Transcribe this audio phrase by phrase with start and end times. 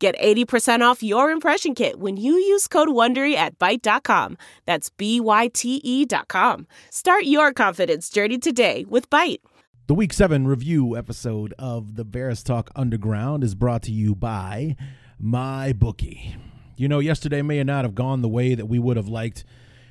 [0.00, 4.38] Get 80% off your impression kit when you use code WONDERY at Byte.com.
[4.64, 6.66] That's B-Y-T-E dot com.
[6.88, 9.40] Start your confidence journey today with Byte.
[9.88, 14.74] The Week 7 review episode of the Bears Talk Underground is brought to you by
[15.18, 16.34] My Bookie.
[16.78, 19.44] You know, yesterday may not have gone the way that we would have liked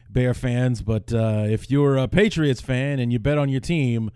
[0.09, 4.09] Bear fans, but uh, if you're a Patriots fan and you bet on your team,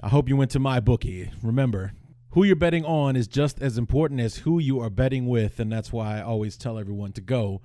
[0.00, 1.32] I hope you went to My Bookie.
[1.42, 1.94] Remember,
[2.32, 5.70] who you're betting on is just as important as who you are betting with, and
[5.70, 7.60] that's why I always tell everyone to go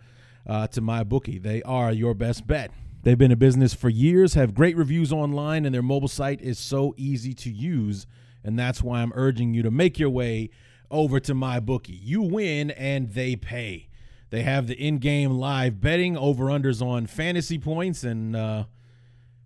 [0.45, 1.39] uh, to my bookie.
[1.39, 2.71] They are your best bet.
[3.03, 6.59] They've been in business for years, have great reviews online, and their mobile site is
[6.59, 8.05] so easy to use.
[8.43, 10.49] And that's why I'm urging you to make your way
[10.91, 11.93] over to my bookie.
[11.93, 13.89] You win and they pay.
[14.29, 18.65] They have the in-game live betting over/unders on fantasy points, and uh,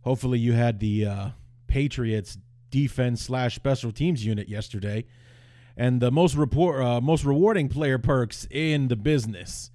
[0.01, 1.29] hopefully you had the uh,
[1.67, 2.37] Patriots
[2.71, 5.05] defense slash special teams unit yesterday,
[5.77, 9.71] and the most report uh, most rewarding player perks in the business.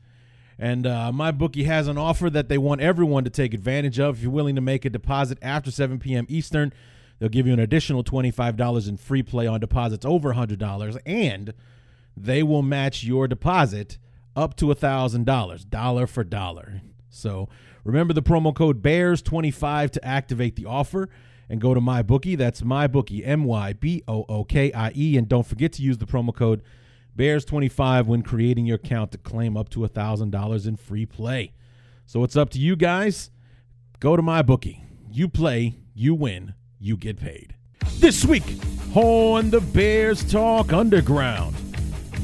[0.59, 4.17] And uh, my bookie has an offer that they want everyone to take advantage of.
[4.17, 6.25] If you're willing to make a deposit after 7 p.m.
[6.29, 6.73] Eastern,
[7.19, 11.53] they'll give you an additional $25 in free play on deposits over $100, and
[12.17, 13.99] they will match your deposit
[14.35, 16.81] up to $1,000, dollar for dollar.
[17.11, 17.49] So
[17.85, 21.09] remember the promo code BEARS25 to activate the offer
[21.49, 22.35] and go to my bookie.
[22.37, 25.83] That's my bookie, M Y B O O K I E, and don't forget to
[25.83, 26.63] use the promo code
[27.17, 31.53] Bears25 when creating your account to claim up to $1,000 in free play.
[32.05, 33.31] So it's up to you guys.
[34.01, 34.85] Go to my bookie.
[35.11, 37.55] You play, you win, you get paid.
[37.99, 38.45] This week
[38.95, 41.57] on the Bears Talk Underground.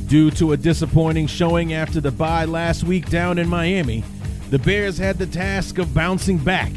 [0.09, 4.05] Due to a disappointing showing after the bye last week down in Miami,
[4.51, 6.71] the Bears had the task of bouncing back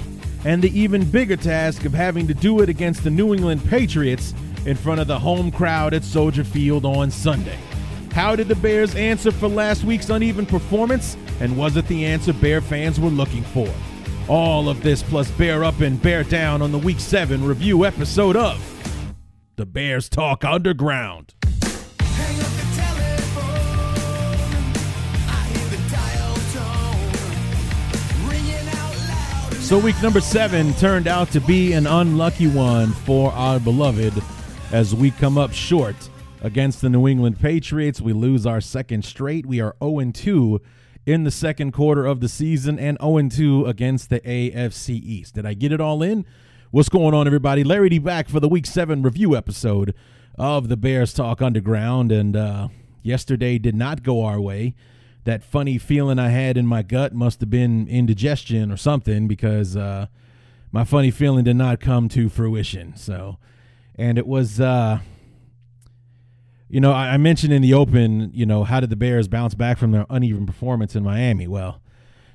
[0.45, 4.33] and the even bigger task of having to do it against the New England Patriots
[4.65, 7.57] in front of the home crowd at Soldier Field on Sunday.
[8.11, 11.17] How did the Bears answer for last week's uneven performance?
[11.41, 13.69] And was it the answer Bear fans were looking for?
[14.29, 18.37] All of this plus Bear Up and Bear Down on the Week 7 review episode
[18.37, 18.59] of
[19.57, 21.34] The Bears Talk Underground.
[29.65, 34.13] So, week number seven turned out to be an unlucky one for our beloved
[34.71, 35.95] as we come up short
[36.43, 37.99] against the New England Patriots.
[37.99, 39.47] We lose our second straight.
[39.47, 40.61] We are 0 2
[41.07, 45.33] in the second quarter of the season and 0 2 against the AFC East.
[45.33, 46.27] Did I get it all in?
[46.69, 47.63] What's going on, everybody?
[47.63, 49.95] Larry D back for the week seven review episode
[50.37, 52.11] of the Bears Talk Underground.
[52.11, 52.67] And uh,
[53.01, 54.75] yesterday did not go our way
[55.25, 59.75] that funny feeling I had in my gut must have been indigestion or something because
[59.75, 60.05] uh,
[60.71, 62.95] my funny feeling did not come to fruition.
[62.95, 63.37] So,
[63.95, 64.99] and it was, uh,
[66.69, 69.55] you know, I, I mentioned in the open, you know, how did the Bears bounce
[69.55, 71.47] back from their uneven performance in Miami?
[71.47, 71.81] Well,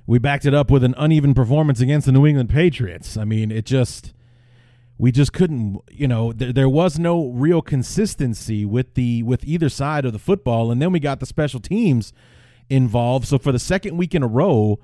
[0.06, 3.16] we backed it up with an uneven performance against the New England Patriots.
[3.16, 4.12] I mean, it just
[4.98, 9.68] we just couldn't you know there, there was no real consistency with the with either
[9.68, 12.12] side of the football and then we got the special teams
[12.70, 13.26] involved.
[13.26, 14.78] So for the second week in a row,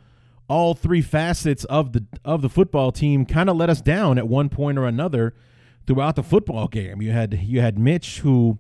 [0.49, 4.29] all three facets of the of the football team kind of let us down at
[4.29, 5.35] one point or another
[5.87, 7.01] throughout the football game.
[7.01, 8.59] You had you had Mitch who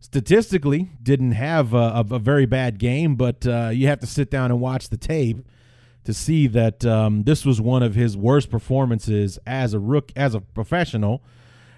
[0.00, 4.30] statistically didn't have a, a, a very bad game, but uh, you have to sit
[4.30, 5.46] down and watch the tape
[6.04, 10.34] to see that um, this was one of his worst performances as a rook as
[10.34, 11.22] a professional.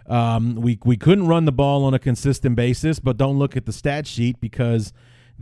[0.07, 3.67] Um, we we couldn't run the ball on a consistent basis, but don't look at
[3.67, 4.93] the stat sheet because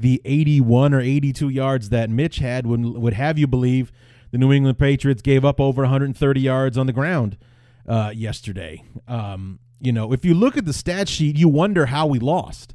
[0.01, 3.93] the 81 or 82 yards that Mitch had would, would have you believe
[4.31, 7.37] the New England Patriots gave up over 130 yards on the ground
[7.87, 8.83] uh, yesterday.
[9.07, 12.75] Um, you know, if you look at the stat sheet, you wonder how we lost.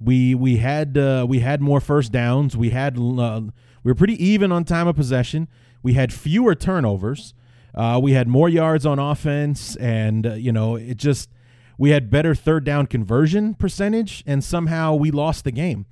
[0.00, 2.56] We we had uh, we had more first downs.
[2.56, 3.42] We had uh,
[3.82, 5.48] we were pretty even on time of possession.
[5.82, 7.34] We had fewer turnovers.
[7.74, 11.30] Uh, we had more yards on offense, and uh, you know it just
[11.76, 15.84] we had better third down conversion percentage, and somehow we lost the game.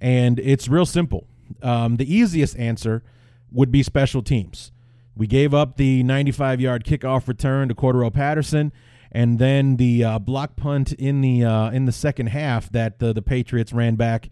[0.00, 1.26] And it's real simple.
[1.62, 3.02] Um, the easiest answer
[3.50, 4.72] would be special teams.
[5.16, 8.72] We gave up the 95 yard kickoff return to Cordarrelle Patterson,
[9.10, 13.12] and then the uh, block punt in the uh, in the second half that the,
[13.12, 14.28] the Patriots ran back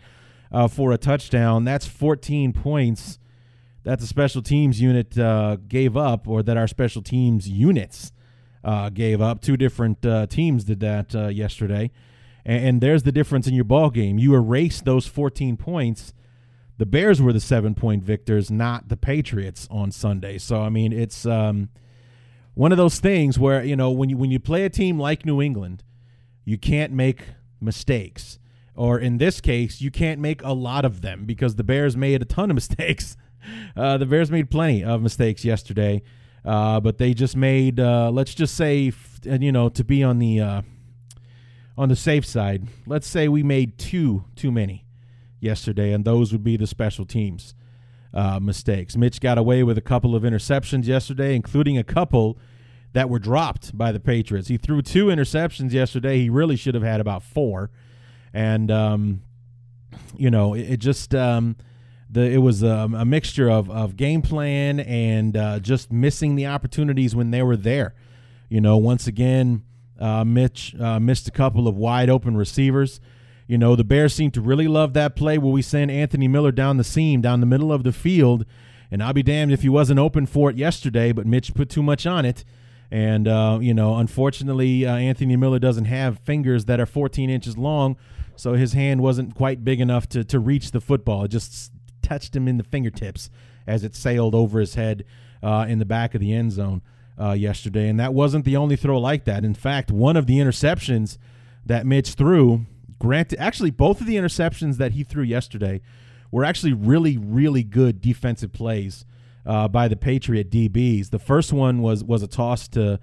[0.52, 1.64] uh, for a touchdown.
[1.64, 3.19] That's 14 points
[3.82, 8.12] that the special teams unit uh, gave up, or that our special teams units
[8.64, 9.40] uh, gave up.
[9.40, 11.90] Two different uh, teams did that uh, yesterday,
[12.46, 14.19] and, and, there's the difference in your ball game.
[14.19, 16.14] You erased those 14 points.
[16.78, 20.38] The Bears were the seven point victors, not the Patriots on Sunday.
[20.38, 21.70] So I mean, it's um,
[22.54, 25.26] one of those things where you know when you when you play a team like
[25.26, 25.82] New England,
[26.44, 27.25] you can't make
[27.60, 28.38] mistakes.
[28.75, 32.20] Or in this case, you can't make a lot of them because the Bears made
[32.22, 33.16] a ton of mistakes.
[33.75, 36.02] Uh, the Bears made plenty of mistakes yesterday.
[36.44, 38.93] Uh, but they just made, uh, let's just say,
[39.28, 40.62] and you know, to be on the uh,
[41.78, 44.84] on the safe side, let's say we made two too many
[45.40, 47.55] yesterday, and those would be the special teams
[48.14, 48.96] uh, mistakes.
[48.96, 52.38] Mitch got away with a couple of interceptions yesterday, including a couple
[52.93, 54.49] that were dropped by the Patriots.
[54.49, 56.19] He threw two interceptions yesterday.
[56.19, 57.70] He really should have had about four,
[58.32, 59.22] and um,
[60.17, 61.14] you know, it, it just.
[61.14, 61.56] Um,
[62.08, 66.46] the it was a, a mixture of, of game plan and uh, just missing the
[66.46, 67.94] opportunities when they were there.
[68.49, 69.64] You know, once again,
[69.98, 73.00] uh, Mitch uh, missed a couple of wide open receivers.
[73.46, 76.52] You know, the Bears seem to really love that play where we send Anthony Miller
[76.52, 78.44] down the seam, down the middle of the field.
[78.90, 81.82] And I'll be damned if he wasn't open for it yesterday, but Mitch put too
[81.82, 82.44] much on it.
[82.90, 87.58] And, uh, you know, unfortunately, uh, Anthony Miller doesn't have fingers that are 14 inches
[87.58, 87.96] long,
[88.37, 91.25] so his hand wasn't quite big enough to, to reach the football.
[91.25, 91.72] It just
[92.02, 93.28] touched him in the fingertips
[93.66, 95.04] as it sailed over his head
[95.43, 96.82] uh, in the back of the end zone
[97.20, 97.88] uh, yesterday.
[97.88, 99.44] And that wasn't the only throw like that.
[99.44, 101.18] In fact, one of the interceptions
[101.64, 102.66] that Mitch threw,
[102.98, 105.80] granted, actually, both of the interceptions that he threw yesterday
[106.30, 109.04] were actually really, really good defensive plays
[109.44, 111.10] uh, by the Patriot DBs.
[111.10, 112.98] The first one was was a toss to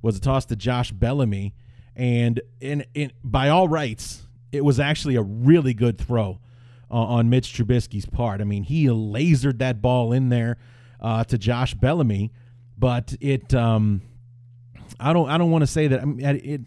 [0.00, 1.54] was a toss to Josh Bellamy,
[1.96, 4.22] and in, in by all rights,
[4.52, 6.40] it was actually a really good throw
[6.90, 8.40] on Mitch Trubisky's part.
[8.40, 10.56] I mean, he lasered that ball in there
[11.00, 12.32] uh, to Josh Bellamy,
[12.78, 13.54] but it.
[13.54, 14.02] Um,
[15.00, 15.28] I don't.
[15.28, 16.00] I don't want to say that.
[16.00, 16.60] I mean, it.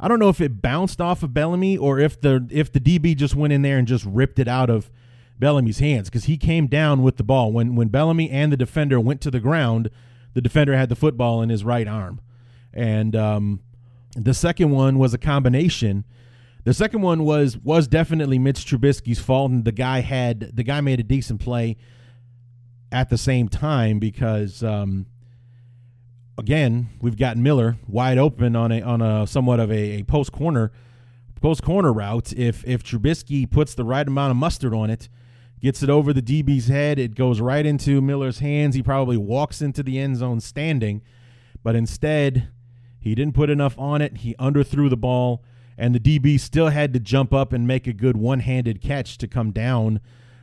[0.00, 3.16] I don't know if it bounced off of Bellamy or if the if the DB
[3.16, 4.90] just went in there and just ripped it out of
[5.38, 8.98] Bellamy's hands because he came down with the ball when when Bellamy and the defender
[9.00, 9.90] went to the ground.
[10.34, 12.20] The defender had the football in his right arm,
[12.72, 13.60] and um,
[14.16, 16.04] the second one was a combination
[16.64, 20.80] the second one was was definitely Mitch Trubisky's fault, and the guy had the guy
[20.80, 21.76] made a decent play
[22.90, 25.06] at the same time because um,
[26.36, 30.32] again we've got Miller wide open on a on a somewhat of a, a post
[30.32, 30.72] corner
[31.40, 32.32] post corner route.
[32.32, 35.08] If if Trubisky puts the right amount of mustard on it,
[35.60, 38.74] gets it over the DB's head, it goes right into Miller's hands.
[38.74, 41.02] He probably walks into the end zone standing,
[41.62, 42.48] but instead
[42.98, 44.18] he didn't put enough on it.
[44.18, 45.44] He underthrew the ball
[45.76, 49.28] and the DB still had to jump up and make a good one-handed catch to
[49.28, 50.00] come down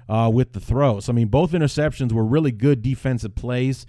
[0.09, 0.99] uh, with the throw.
[0.99, 3.85] So I mean, both interceptions were really good defensive plays.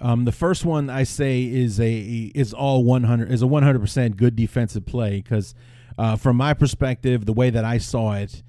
[0.00, 4.16] Um, the first one I say is a is all 100 is a 100 percent
[4.16, 5.54] good defensive play because
[5.98, 8.42] uh, from my perspective, the way that I saw it,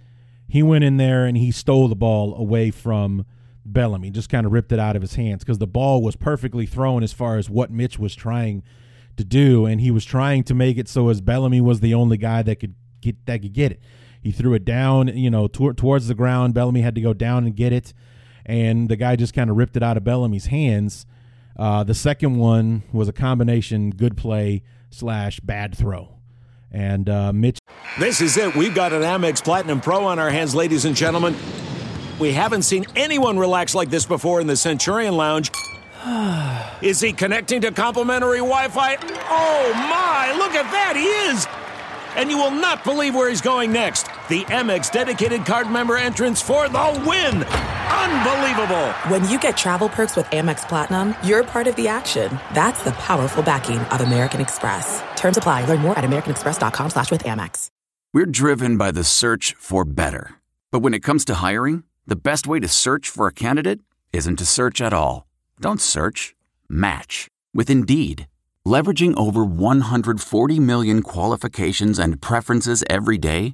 [0.48, 3.26] he went in there and he stole the ball away from
[3.66, 6.66] Bellamy, just kind of ripped it out of his hands because the ball was perfectly
[6.66, 8.64] thrown as far as what Mitch was trying
[9.18, 12.18] to do, and he was trying to make it so as Bellamy was the only
[12.18, 13.82] guy that could get that could get it.
[14.22, 16.54] He threw it down, you know, tor- towards the ground.
[16.54, 17.94] Bellamy had to go down and get it,
[18.46, 21.06] and the guy just kind of ripped it out of Bellamy's hands.
[21.58, 26.10] Uh, the second one was a combination good play slash bad throw.
[26.72, 27.60] And uh, Mitch.
[28.00, 28.56] This is it.
[28.56, 31.36] We've got an Amex Platinum Pro on our hands, ladies and gentlemen.
[32.20, 35.52] We haven't seen anyone relax like this before in the Centurion Lounge.
[36.82, 38.98] Is he connecting to complimentary Wi Fi?
[39.30, 41.48] Oh my, look at that, he is!
[42.16, 44.08] And you will not believe where he's going next.
[44.30, 47.46] The Amex dedicated card member entrance for the win!
[48.08, 48.88] Unbelievable!
[49.12, 52.40] When you get travel perks with Amex Platinum, you're part of the action.
[52.54, 55.04] That's the powerful backing of American Express.
[55.16, 55.66] Terms apply.
[55.66, 57.68] Learn more at americanexpress.com slash with Amex.
[58.14, 60.36] We're driven by the search for better.
[60.72, 63.82] But when it comes to hiring, the best way to search for a candidate
[64.14, 65.28] isn't to search at all.
[65.60, 66.34] Don't search,
[66.70, 68.28] match with Indeed.
[68.66, 73.54] Leveraging over 140 million qualifications and preferences every day,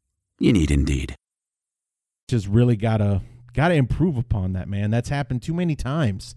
[0.41, 1.13] You need Indeed.
[2.27, 3.21] Just really got to
[3.53, 4.89] got to improve upon that, man.
[4.89, 6.35] That's happened too many times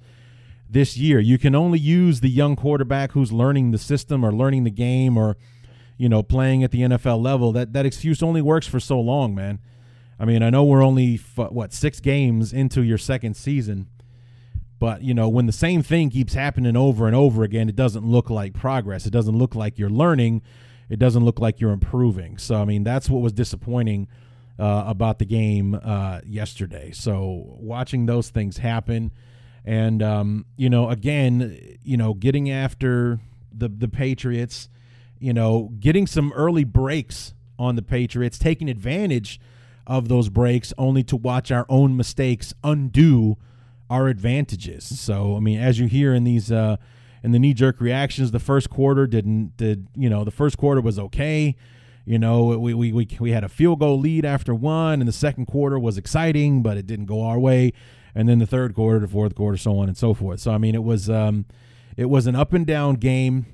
[0.69, 1.21] this year.
[1.21, 5.17] You can only use the young quarterback who's learning the system or learning the game
[5.17, 5.39] or
[5.97, 7.51] you know playing at the NFL level.
[7.53, 9.59] That that excuse only works for so long, man.
[10.21, 13.89] I mean, I know we're only what six games into your second season,
[14.79, 18.05] but you know when the same thing keeps happening over and over again, it doesn't
[18.05, 19.07] look like progress.
[19.07, 20.43] It doesn't look like you're learning.
[20.88, 22.38] It doesn't look like you're improving.
[22.38, 24.09] So I mean, that's what was disappointing
[24.59, 26.93] uh, about the game uh, yesterday.
[26.93, 29.11] So watching those things happen,
[29.64, 33.21] and um, you know, again, you know, getting after
[33.53, 34.69] the the Patriots,
[35.19, 39.41] you know, getting some early breaks on the Patriots, taking advantage
[39.87, 43.37] of those breaks, only to watch our own mistakes undo
[43.91, 44.99] our advantages.
[45.00, 46.53] So I mean, as you hear in these.
[46.53, 46.76] Uh,
[47.25, 50.81] in the knee jerk reactions, the first quarter didn't did you know the first quarter
[50.81, 51.57] was okay
[52.07, 55.12] you know, we, we, we, we had a field goal lead after one, and the
[55.12, 57.73] second quarter was exciting, but it didn't go our way.
[58.14, 60.40] And then the third quarter, the fourth quarter, so on and so forth.
[60.40, 61.47] So I mean, it was um,
[61.97, 63.47] it was an up and down game.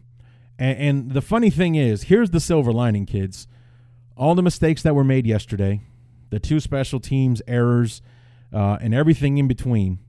[0.58, 3.46] And, and the funny thing is, here's the silver lining, kids.
[4.16, 5.80] All the mistakes that were made yesterday,
[6.28, 8.02] the two special teams errors,
[8.52, 10.00] uh, and everything in between.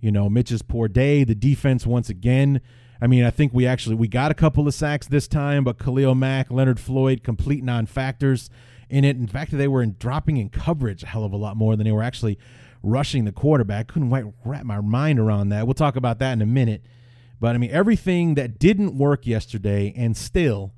[0.00, 2.60] You know, Mitch's poor day, the defense once again
[3.00, 5.78] I mean, I think we actually we got a couple of sacks this time, but
[5.78, 8.50] Khalil Mack, Leonard Floyd, complete non-factors
[8.90, 9.16] in it.
[9.16, 11.86] In fact, they were in dropping in coverage a hell of a lot more than
[11.86, 12.38] they were actually
[12.82, 13.88] rushing the quarterback.
[13.88, 15.66] Couldn't quite wrap my mind around that.
[15.66, 16.84] We'll talk about that in a minute.
[17.40, 20.74] But I mean, everything that didn't work yesterday, and still,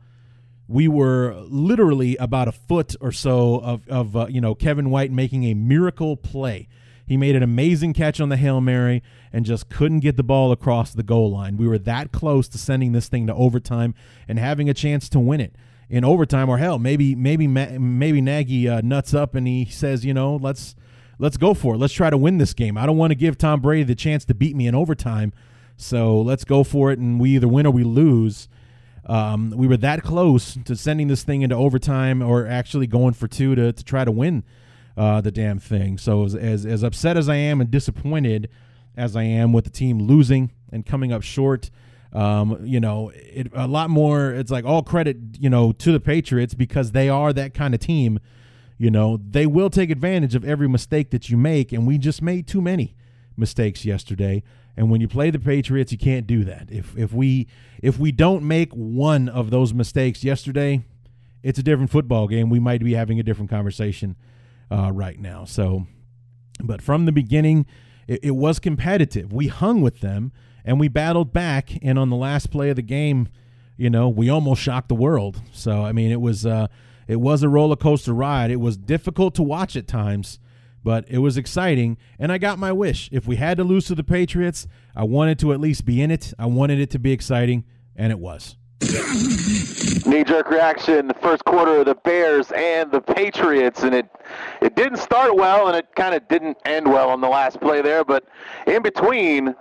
[0.69, 5.11] we were literally about a foot or so of of uh, you know Kevin White
[5.11, 6.69] making a miracle play.
[7.13, 9.03] He made an amazing catch on the Hail Mary
[9.35, 11.59] and just couldn't get the ball across the goal line.
[11.59, 13.95] We were that close to sending this thing to overtime
[14.27, 15.55] and having a chance to win it
[15.91, 20.15] in overtime or hell maybe maybe maybe Nagy uh, nuts up and he says, you
[20.15, 20.75] know, let's
[21.19, 21.77] let's go for it.
[21.77, 22.79] Let's try to win this game.
[22.79, 25.35] I don't want to give Tom Brady the chance to beat me in overtime.
[25.77, 28.49] So let's go for it and we either win or we lose.
[29.05, 33.29] Um, we were that close to sending this thing into overtime or actually going for
[33.29, 34.45] two to, to try to win
[34.97, 35.99] uh, the damn thing.
[35.99, 38.49] So as, as, as upset as I am and disappointed
[38.97, 41.71] as I am with the team losing and coming up short,
[42.13, 44.33] um, you know, it, a lot more.
[44.33, 47.81] It's like all credit, you know, to the Patriots because they are that kind of
[47.81, 48.21] team.
[48.77, 52.21] You know, they will take advantage of every mistake that you make, and we just
[52.21, 52.97] made too many
[53.37, 54.43] mistakes yesterday.
[54.77, 56.69] And when you play the Patriots, you can't do that.
[56.71, 57.47] If if we
[57.83, 60.85] if we don't make one of those mistakes yesterday,
[61.43, 62.51] it's a different football game.
[62.51, 64.17] We might be having a different conversation
[64.73, 65.45] uh, right now.
[65.45, 65.87] So,
[66.63, 67.67] but from the beginning,
[68.07, 69.33] it, it was competitive.
[69.33, 70.33] We hung with them
[70.65, 71.79] and we battled back.
[71.83, 73.29] And on the last play of the game,
[73.77, 75.43] you know, we almost shocked the world.
[75.53, 76.69] So, I mean, it was uh,
[77.07, 78.51] it was a roller coaster ride.
[78.51, 80.39] It was difficult to watch at times,
[80.83, 81.99] but it was exciting.
[82.19, 83.09] And I got my wish.
[83.13, 86.11] If we had to lose to the Patriots, I wanted to at least be in
[86.11, 86.33] it.
[86.39, 87.65] I wanted it to be exciting,
[87.97, 88.57] and it was.
[90.07, 94.07] Knee jerk reaction, in the first quarter of the Bears and the Patriots, and it
[94.61, 97.81] it didn't start well and it kind of didn't end well on the last play
[97.81, 98.25] there, but
[98.67, 99.55] in between,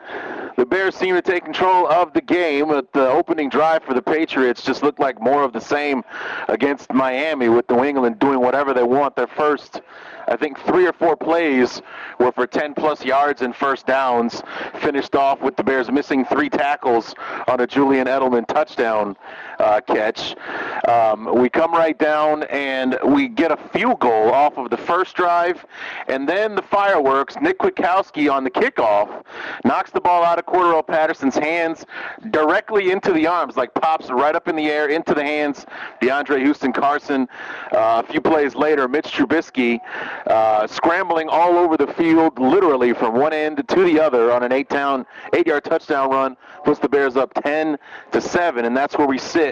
[0.57, 2.69] the Bears seemed to take control of the game.
[2.69, 6.03] But the opening drive for the Patriots just looked like more of the same
[6.47, 9.15] against Miami, with New England doing whatever they want.
[9.15, 9.81] Their first
[10.27, 11.81] I think three or four plays
[12.19, 14.41] were for 10 plus yards and first downs.
[14.79, 17.15] Finished off with the Bears missing three tackles
[17.47, 19.15] on a Julian Edelman touchdown
[19.61, 20.35] uh, catch.
[20.87, 25.15] Um, we come right down and we get a field goal off of the first
[25.15, 25.65] drive,
[26.07, 27.35] and then the fireworks.
[27.41, 29.23] Nick Kwiatkowski on the kickoff
[29.63, 31.85] knocks the ball out of Cordarrelle Patterson's hands
[32.31, 35.65] directly into the arms, like pops right up in the air into the hands.
[36.01, 37.27] DeAndre Houston Carson.
[37.71, 39.79] Uh, a few plays later, Mitch Trubisky
[40.27, 44.51] uh, scrambling all over the field, literally from one end to the other on an
[44.51, 47.77] eight-town, eight-yard touchdown run, puts the Bears up 10
[48.11, 49.50] to seven, and that's where we sit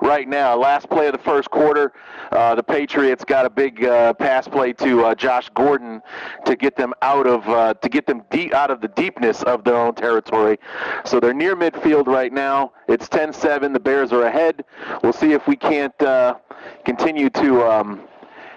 [0.00, 0.56] right now.
[0.56, 1.92] Last play of the first quarter,
[2.32, 6.02] uh, the Patriots got a big uh, pass play to uh, Josh Gordon
[6.44, 9.64] to get them out of uh, to get them deep out of the deepness of
[9.64, 10.58] their own territory.
[11.04, 12.72] So they're near midfield right now.
[12.88, 13.72] It's 10-7.
[13.72, 14.64] The Bears are ahead.
[15.02, 16.36] We'll see if we can't uh,
[16.84, 17.62] continue to.
[17.62, 18.00] Um,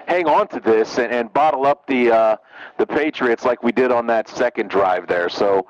[0.09, 2.35] hang on to this and, and bottle up the uh,
[2.77, 5.29] the Patriots like we did on that second drive there.
[5.29, 5.67] So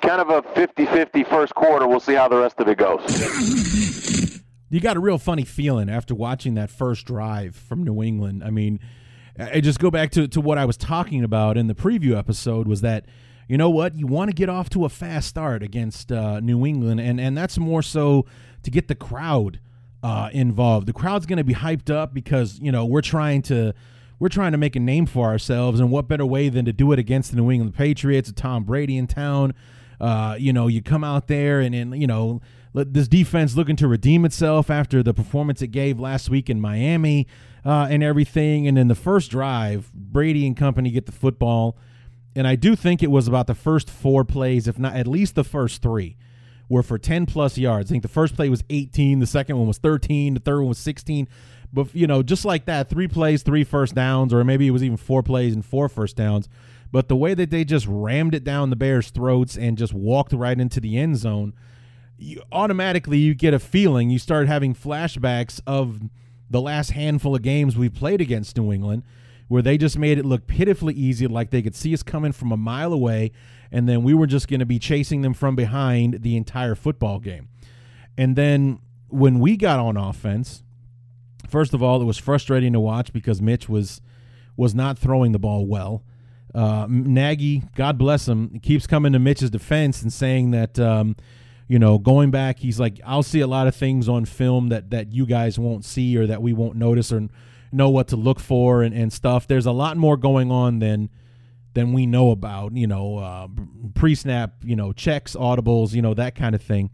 [0.00, 1.86] kind of a 50-50 first quarter.
[1.86, 4.40] We'll see how the rest of it goes.
[4.70, 8.42] You got a real funny feeling after watching that first drive from New England.
[8.44, 8.80] I mean,
[9.38, 12.66] I just go back to, to what I was talking about in the preview episode
[12.68, 13.06] was that
[13.48, 16.64] you know what you want to get off to a fast start against uh, New
[16.64, 18.26] England, and and that's more so
[18.62, 19.60] to get the crowd
[20.02, 20.86] uh, involved.
[20.86, 23.74] The crowd's going to be hyped up because you know we're trying to
[24.24, 26.92] we're trying to make a name for ourselves, and what better way than to do
[26.92, 29.52] it against the New England Patriots, Tom Brady in town.
[30.00, 32.40] Uh, you know, you come out there and, and you know,
[32.72, 37.26] this defense looking to redeem itself after the performance it gave last week in Miami
[37.66, 38.66] uh, and everything.
[38.66, 41.76] And then the first drive, Brady and company get the football.
[42.34, 45.34] And I do think it was about the first four plays, if not at least
[45.34, 46.16] the first three,
[46.70, 47.90] were for 10 plus yards.
[47.90, 50.68] I think the first play was 18, the second one was 13, the third one
[50.68, 51.28] was 16.
[51.74, 54.84] But, you know, just like that, three plays, three first downs, or maybe it was
[54.84, 56.48] even four plays and four first downs.
[56.92, 60.32] But the way that they just rammed it down the Bears' throats and just walked
[60.32, 61.52] right into the end zone,
[62.16, 65.98] you automatically you get a feeling, you start having flashbacks of
[66.48, 69.02] the last handful of games we played against New England
[69.48, 72.50] where they just made it look pitifully easy, like they could see us coming from
[72.50, 73.30] a mile away,
[73.70, 77.20] and then we were just going to be chasing them from behind the entire football
[77.20, 77.48] game.
[78.16, 80.63] And then when we got on offense,
[81.54, 84.00] first of all, it was frustrating to watch because Mitch was
[84.56, 86.02] was not throwing the ball well.
[86.52, 91.14] Uh, Nagy, God bless him, keeps coming to Mitch's defense and saying that, um,
[91.68, 94.90] you know, going back, he's like, I'll see a lot of things on film that
[94.90, 97.28] that you guys won't see or that we won't notice or
[97.70, 99.46] know what to look for and, and stuff.
[99.46, 101.08] There's a lot more going on than
[101.74, 102.76] than we know about.
[102.76, 103.46] You know, uh,
[103.94, 106.90] pre-snap, you know, checks, audibles, you know, that kind of thing.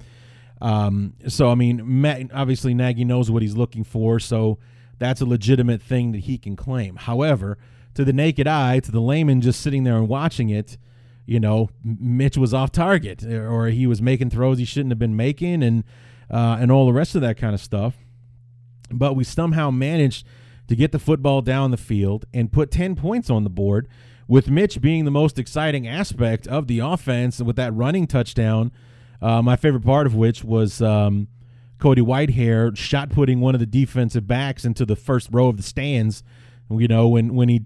[0.60, 4.58] Um, so I mean, Matt, obviously Nagy knows what he's looking for, so
[4.98, 6.96] that's a legitimate thing that he can claim.
[6.96, 7.58] However,
[7.94, 10.76] to the naked eye, to the layman just sitting there and watching it,
[11.26, 15.16] you know, Mitch was off target or he was making throws he shouldn't have been
[15.16, 15.84] making, and
[16.30, 17.96] uh, and all the rest of that kind of stuff.
[18.90, 20.26] But we somehow managed
[20.68, 23.88] to get the football down the field and put 10 points on the board,
[24.28, 28.70] with Mitch being the most exciting aspect of the offense with that running touchdown.
[29.22, 31.28] Uh, my favorite part of which was um,
[31.78, 35.62] Cody Whitehair shot putting one of the defensive backs into the first row of the
[35.62, 36.22] stands.
[36.70, 37.64] You know, when, when he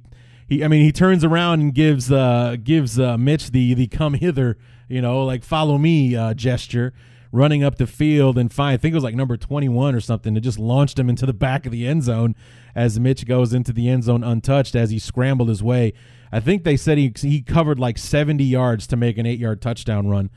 [0.48, 4.14] he I mean he turns around and gives uh gives uh, Mitch the the come
[4.14, 4.56] hither,
[4.88, 6.94] you know, like follow me uh, gesture
[7.32, 10.36] running up the field and find I think it was like number 21 or something.
[10.36, 12.34] It just launched him into the back of the end zone
[12.74, 15.92] as Mitch goes into the end zone untouched as he scrambled his way.
[16.32, 20.08] I think they said he he covered like 70 yards to make an 8-yard touchdown
[20.08, 20.30] run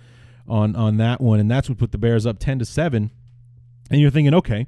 [0.47, 3.11] on on that one and that's what put the Bears up 10 to 7.
[3.89, 4.67] And you're thinking, okay,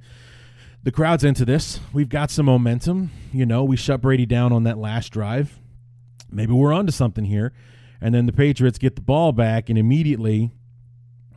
[0.84, 1.80] the crowd's into this.
[1.92, 3.12] We've got some momentum.
[3.34, 5.60] You know, we shut Brady down on that last drive.
[6.32, 7.54] Maybe we're onto something here.
[8.02, 10.52] And then the Patriots get the ball back, and immediately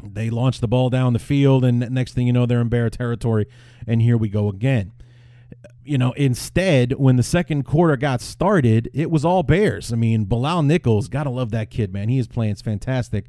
[0.04, 2.88] they launch the ball down the field, and next thing you know, they're in Bear
[2.88, 3.46] territory,
[3.86, 4.92] and here we go again.
[5.84, 9.92] You know, instead, when the second quarter got started, it was all Bears.
[9.92, 12.08] I mean, Bilal Nichols, gotta love that kid, man.
[12.08, 13.26] He is playing fantastic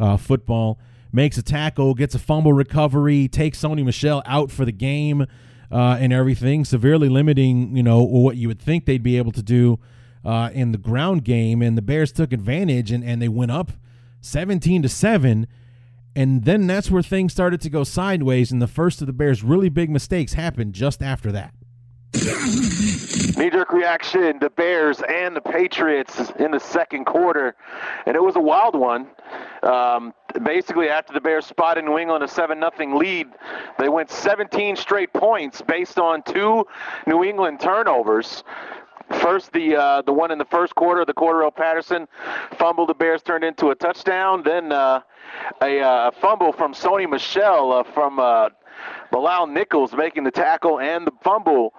[0.00, 0.80] uh, football.
[1.12, 5.22] Makes a tackle, gets a fumble recovery, takes Sony Michel out for the game,
[5.70, 9.42] uh, and everything, severely limiting, you know, what you would think they'd be able to
[9.42, 9.78] do
[10.24, 11.62] uh, in the ground game.
[11.62, 13.72] And the Bears took advantage, and, and they went up
[14.20, 15.46] 17 to seven
[16.16, 19.42] and then that's where things started to go sideways, and the first of the Bears'
[19.42, 21.54] really big mistakes happened just after that.
[23.36, 27.54] Knee jerk reaction, the Bears and the Patriots in the second quarter,
[28.06, 29.06] and it was a wild one.
[29.62, 33.28] Um, basically, after the Bears spotted New England a 7 0 lead,
[33.78, 36.66] they went 17 straight points based on two
[37.06, 38.42] New England turnovers.
[39.20, 42.06] First, the uh, the one in the first quarter, the Cordarrelle Patterson
[42.58, 44.42] fumble, the Bears turned into a touchdown.
[44.44, 45.00] Then uh,
[45.60, 48.50] a uh, fumble from Sony Michel uh, from uh,
[49.10, 51.74] Bilal Nichols making the tackle and the fumble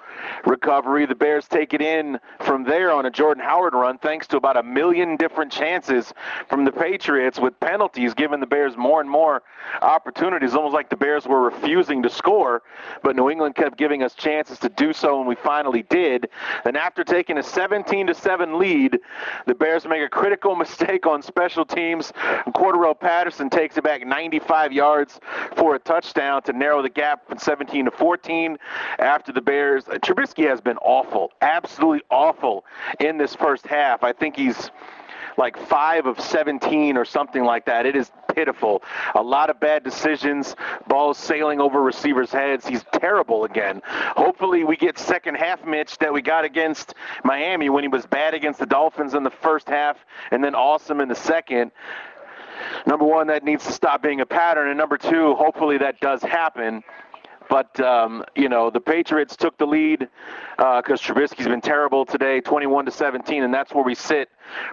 [0.46, 1.06] recovery.
[1.06, 4.58] The Bears take it in from there on a Jordan Howard run, thanks to about
[4.58, 6.14] a million different chances
[6.50, 9.44] from the Patriots, with penalties giving the Bears more and more
[9.82, 10.56] opportunities.
[10.56, 12.64] Almost like the Bears were refusing to score,
[13.04, 16.30] but New England kept giving us chances to do so, and we finally did.
[16.64, 19.00] Then, after taking a 17 to 7 lead,
[19.46, 22.12] the Bears make a critical mistake on special teams.
[22.50, 25.20] Cordarrelle Patterson takes it back 95 yards
[25.56, 28.58] for a touchdown to narrow the gap from 17 to 14.
[29.00, 32.66] After the Bears, uh, Trubisky has been awful, absolutely awful
[33.00, 34.04] in this first half.
[34.04, 34.70] I think he's
[35.38, 37.86] like five of 17 or something like that.
[37.86, 38.84] It is pitiful.
[39.16, 40.56] A lot of bad decisions,
[40.88, 42.68] balls sailing over receivers' heads.
[42.68, 43.82] He's terrible again.
[43.86, 48.34] Hopefully, we get second half Mitch that we got against Miami when he was bad
[48.34, 49.98] against the Dolphins in the first half
[50.32, 51.72] and then awesome in the second.
[52.86, 54.68] Number one, that needs to stop being a pattern.
[54.68, 56.84] And number two, hopefully that does happen.
[57.52, 60.08] But um, you know, the Patriots took the lead
[60.58, 64.30] because uh, Trubisky's been terrible today, 21 to 17, and that's where we sit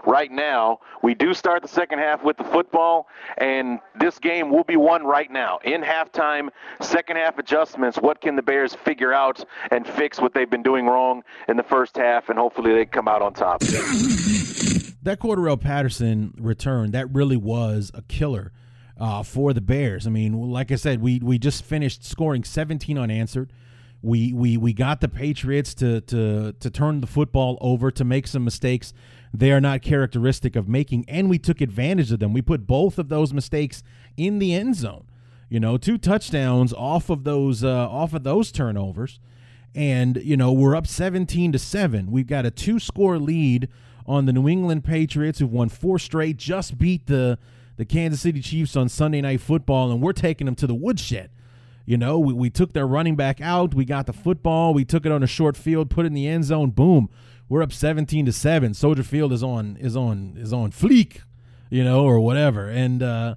[0.07, 0.79] right now.
[1.03, 5.03] We do start the second half with the football, and this game will be won
[5.03, 6.51] right now in halftime.
[6.81, 7.99] Second half adjustments.
[7.99, 11.64] What can the Bears figure out and fix what they've been doing wrong in the
[11.64, 13.59] first half, and hopefully they come out on top.
[13.59, 18.53] that Cordarrelle Patterson return that really was a killer
[18.98, 20.06] uh, for the Bears.
[20.06, 23.52] I mean, like I said, we we just finished scoring 17 unanswered.
[24.02, 28.26] We we we got the Patriots to to to turn the football over to make
[28.26, 28.92] some mistakes
[29.32, 32.32] they are not characteristic of making, and we took advantage of them.
[32.32, 33.82] We put both of those mistakes
[34.16, 35.04] in the end zone.
[35.48, 39.18] You know, two touchdowns off of those uh, off of those turnovers,
[39.74, 42.11] and you know we're up 17 to seven.
[42.11, 43.68] We've got a two score lead
[44.06, 47.38] on the New England Patriots, who've won four straight, just beat the
[47.79, 51.31] the Kansas City Chiefs on Sunday Night Football, and we're taking them to the woodshed.
[51.87, 55.07] You know, we, we took their running back out, we got the football, we took
[55.07, 57.09] it on a short field, put it in the end zone, boom.
[57.49, 58.75] We're up 17 to 7.
[58.75, 61.21] Soldier Field is on is on is on fleek,
[61.71, 62.69] you know, or whatever.
[62.69, 63.37] And uh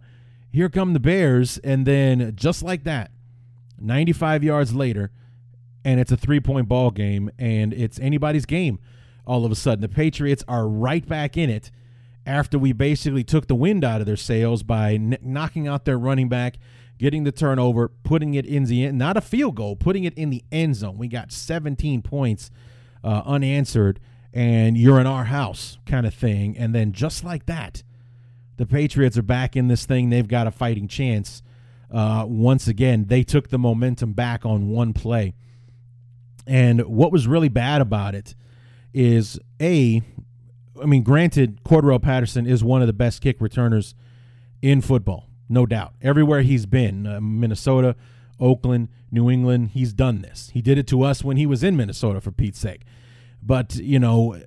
[0.51, 3.11] here come the Bears and then just like that,
[3.79, 5.11] 95 yards later,
[5.85, 8.79] and it's a three-point ball game and it's anybody's game
[9.25, 9.81] all of a sudden.
[9.81, 11.71] The Patriots are right back in it
[12.25, 15.97] after we basically took the wind out of their sails by n- knocking out their
[15.97, 16.57] running back,
[16.97, 20.29] getting the turnover, putting it in the end, not a field goal, putting it in
[20.29, 20.97] the end zone.
[20.97, 22.51] We got 17 points
[23.03, 23.99] uh, unanswered,
[24.33, 26.55] and you're in our house kind of thing.
[26.57, 27.83] And then just like that,
[28.57, 30.09] the Patriots are back in this thing.
[30.09, 31.41] They've got a fighting chance.
[31.91, 35.33] Uh, once again, they took the momentum back on one play.
[36.45, 38.35] And what was really bad about it
[38.93, 40.01] is a
[40.81, 43.95] I mean, granted, Cordarrelle Patterson is one of the best kick returners
[44.61, 45.93] in football, no doubt.
[46.01, 47.95] Everywhere he's been, uh, Minnesota,
[48.39, 50.49] Oakland, New England, he's done this.
[50.53, 52.83] He did it to us when he was in Minnesota, for Pete's sake.
[53.43, 54.37] But, you know,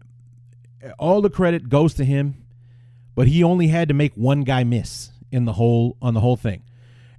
[0.99, 2.45] all the credit goes to him,
[3.15, 6.37] but he only had to make one guy miss in the whole on the whole
[6.37, 6.63] thing.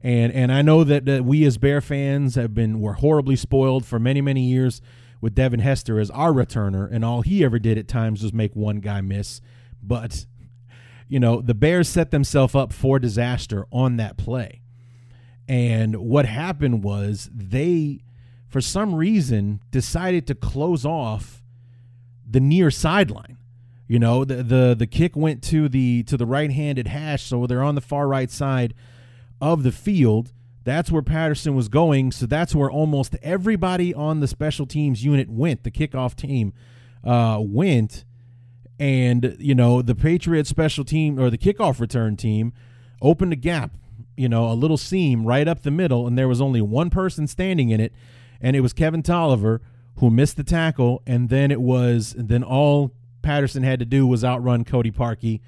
[0.02, 3.86] And and I know that, that we as Bear fans have been were horribly spoiled
[3.86, 4.82] for many, many years
[5.26, 8.56] with Devin Hester as our returner, and all he ever did at times was make
[8.56, 9.42] one guy miss.
[9.82, 10.28] But,
[11.08, 14.62] you know, the Bears set themselves up for disaster on that play.
[15.48, 18.04] And what happened was they,
[18.48, 21.42] for some reason, decided to close off
[22.30, 23.40] the near sideline.
[23.88, 27.64] You know, the the the kick went to the to the right-handed hash, so they're
[27.64, 28.76] on the far right side
[29.42, 30.34] of the field
[30.66, 32.12] that's where Patterson was going.
[32.12, 35.64] So that's where almost everybody on the special teams unit went.
[35.64, 36.54] The kickoff team
[37.04, 38.04] uh, went.
[38.80, 42.52] And, you know, the Patriots special team or the kickoff return team
[43.02, 43.72] opened a gap,
[44.18, 46.08] you know, a little seam right up the middle.
[46.08, 47.94] And there was only one person standing in it.
[48.42, 49.60] And it was Kevin Toliver
[50.00, 51.04] who missed the tackle.
[51.06, 55.42] And then it was, then all Patterson had to do was outrun Cody Parkey,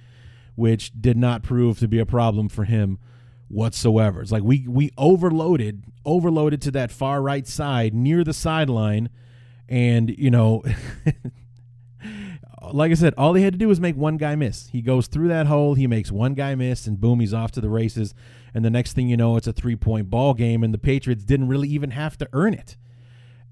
[0.53, 2.99] which did not prove to be a problem for him
[3.47, 4.21] whatsoever.
[4.21, 9.09] It's like we we overloaded overloaded to that far right side near the sideline,
[9.67, 10.63] and you know.
[12.73, 14.67] like I said, all he had to do was make one guy miss.
[14.69, 17.61] He goes through that hole, he makes one guy miss, and boom, he's off to
[17.61, 18.13] the races.
[18.53, 21.23] And the next thing you know, it's a three point ball game, and the Patriots
[21.23, 22.75] didn't really even have to earn it.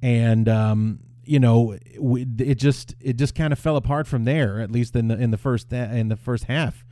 [0.01, 4.60] And um, you know, it just it just kind of fell apart from there.
[4.60, 6.86] At least in the in the first in the first half.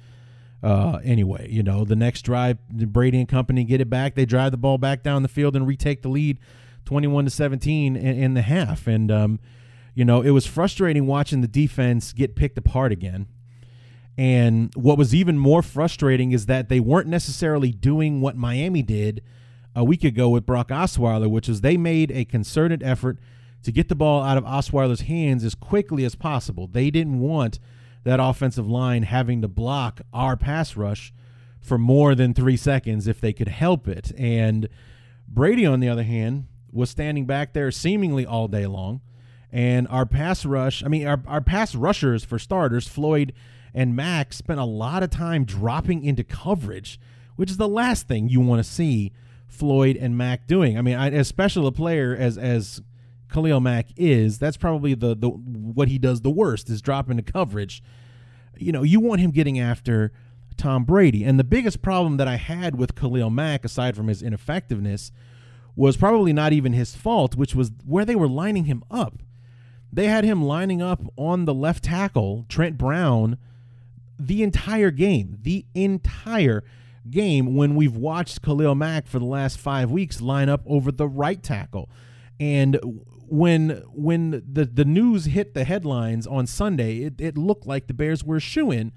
[0.63, 4.15] Uh, anyway, you know, the next drive, Brady and company get it back.
[4.15, 6.39] They drive the ball back down the field and retake the lead
[6.85, 8.87] 21 to 17 in, in the half.
[8.87, 9.39] And, um,
[9.93, 13.27] you know, it was frustrating watching the defense get picked apart again.
[14.17, 19.21] And what was even more frustrating is that they weren't necessarily doing what Miami did
[19.75, 23.17] a week ago with Brock Osweiler, which is they made a concerted effort
[23.63, 26.67] to get the ball out of Osweiler's hands as quickly as possible.
[26.67, 27.59] They didn't want
[28.03, 31.13] that offensive line having to block our pass rush
[31.61, 34.11] for more than three seconds if they could help it.
[34.17, 34.67] And
[35.27, 39.01] Brady, on the other hand, was standing back there seemingly all day long.
[39.51, 43.33] And our pass rush, I mean, our, our pass rushers, for starters, Floyd
[43.73, 46.99] and Mack, spent a lot of time dropping into coverage,
[47.35, 49.13] which is the last thing you want to see
[49.47, 50.77] Floyd and Mack doing.
[50.77, 52.81] I mean, I, as special a player as as
[53.33, 57.23] Khalil Mack is, that's probably the the what he does the worst is drop into
[57.23, 57.81] coverage.
[58.55, 60.11] You know, you want him getting after
[60.57, 61.23] Tom Brady.
[61.23, 65.11] And the biggest problem that I had with Khalil Mack, aside from his ineffectiveness,
[65.75, 69.19] was probably not even his fault, which was where they were lining him up.
[69.91, 73.37] They had him lining up on the left tackle, Trent Brown,
[74.19, 75.37] the entire game.
[75.41, 76.63] The entire
[77.09, 81.07] game when we've watched Khalil Mack for the last five weeks line up over the
[81.07, 81.89] right tackle.
[82.39, 82.79] And
[83.33, 87.93] when when the, the news hit the headlines on Sunday, it, it looked like the
[87.93, 88.91] Bears were shoo-in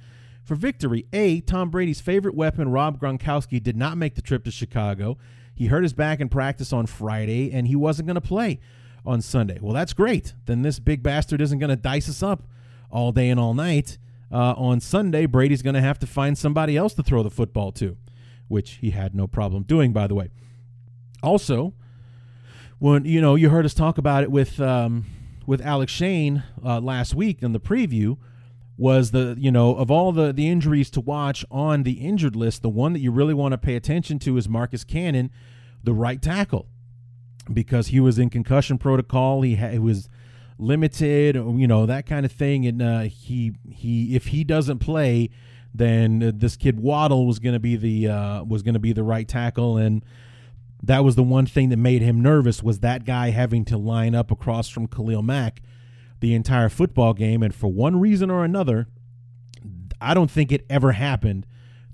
[0.44, 1.06] for victory.
[1.14, 5.16] A, Tom Brady's favorite weapon, Rob Gronkowski, did not make the trip to Chicago.
[5.54, 8.60] He hurt his back in practice on Friday, and he wasn't going to play
[9.06, 9.58] on Sunday.
[9.58, 10.34] Well, that's great.
[10.44, 12.42] Then this big bastard isn't going to dice us up
[12.90, 13.96] all day and all night.
[14.30, 17.72] Uh, on Sunday, Brady's going to have to find somebody else to throw the football
[17.72, 17.96] to,
[18.48, 20.28] which he had no problem doing, by the way.
[21.22, 21.72] Also,
[22.78, 25.06] when you know you heard us talk about it with um,
[25.46, 28.18] with Alex Shane uh, last week in the preview,
[28.76, 32.62] was the you know of all the the injuries to watch on the injured list,
[32.62, 35.30] the one that you really want to pay attention to is Marcus Cannon,
[35.82, 36.66] the right tackle,
[37.52, 39.42] because he was in concussion protocol.
[39.42, 40.08] He, ha- he was
[40.58, 42.66] limited, you know, that kind of thing.
[42.66, 45.30] And uh, he he if he doesn't play,
[45.74, 49.02] then this kid Waddle was going to be the uh, was going to be the
[49.02, 50.04] right tackle, and
[50.82, 54.14] that was the one thing that made him nervous was that guy having to line
[54.14, 55.62] up across from Khalil Mack
[56.20, 57.42] the entire football game.
[57.42, 58.86] And for one reason or another,
[60.00, 61.46] I don't think it ever happened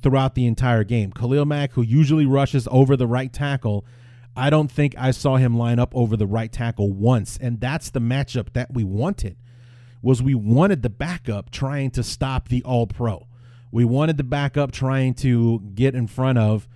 [0.03, 1.13] throughout the entire game.
[1.13, 3.85] Khalil Mack, who usually rushes over the right tackle
[4.37, 7.91] I don't think I saw him line up over the right tackle once, and that's
[7.91, 9.37] the matchup that we wanted.
[10.01, 13.29] Was we wanted the backup trying to stop the All Pro.
[13.71, 16.67] We wanted the backup trying to get in front of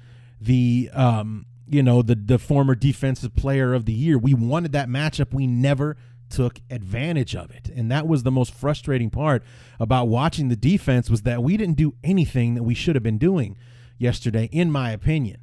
[0.41, 4.19] the um, you know the the former defensive player of the year.
[4.19, 5.33] We wanted that matchup.
[5.33, 5.97] We never
[6.29, 7.69] took advantage of it.
[7.75, 9.43] And that was the most frustrating part
[9.79, 13.19] about watching the defense was that we didn't do anything that we should have been
[13.19, 13.57] doing
[13.99, 15.39] yesterday in my opinion.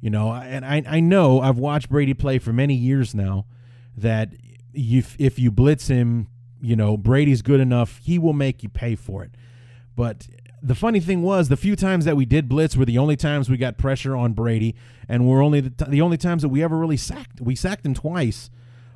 [0.00, 3.46] You know, and I, I know I've watched Brady play for many years now
[3.96, 4.30] that
[4.74, 6.26] if, if you blitz him,
[6.60, 9.32] you know, Brady's good enough, he will make you pay for it.
[9.94, 10.26] But
[10.62, 13.50] the funny thing was, the few times that we did blitz were the only times
[13.50, 14.76] we got pressure on Brady,
[15.08, 17.40] and we're only the, t- the only times that we ever really sacked.
[17.40, 18.48] We sacked him twice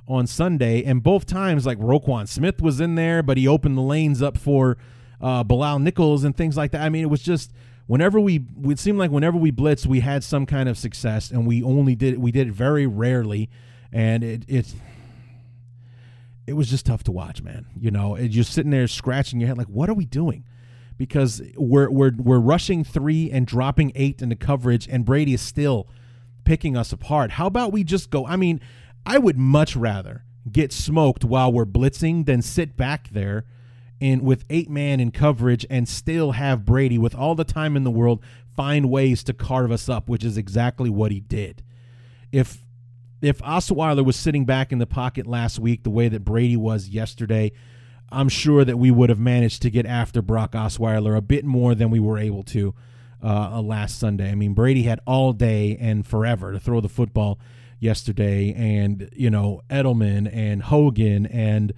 [0.07, 3.83] on Sunday, and both times, like Roquan Smith was in there, but he opened the
[3.83, 4.79] lanes up for
[5.21, 6.83] uh, Bilal Nichols and things like that.
[6.83, 7.53] I mean, it was just
[7.89, 11.47] whenever we it seemed like whenever we blitzed, we had some kind of success, and
[11.47, 13.51] we only did we did it very rarely,
[13.93, 14.73] and it it
[16.47, 17.67] it was just tough to watch, man.
[17.77, 20.45] You know, you're sitting there scratching your head like, what are we doing?
[20.99, 25.89] Because we're we're we're rushing three and dropping eight into coverage, and Brady is still
[26.45, 27.33] picking us apart.
[27.33, 28.27] How about we just go?
[28.27, 28.61] I mean,
[29.05, 33.45] I would much rather get smoked while we're blitzing than sit back there
[34.01, 37.85] and with eight man in coverage and still have Brady with all the time in
[37.85, 38.23] the world
[38.55, 41.63] find ways to carve us up, which is exactly what he did.
[42.33, 42.63] If
[43.23, 46.89] if Osweiler was sitting back in the pocket last week the way that Brady was
[46.89, 47.53] yesterday,
[48.11, 51.75] I'm sure that we would have managed to get after Brock Osweiler a bit more
[51.75, 52.75] than we were able to
[53.23, 54.31] uh, last Sunday.
[54.31, 57.39] I mean, Brady had all day and forever to throw the football
[57.81, 61.73] yesterday, and you know Edelman and Hogan and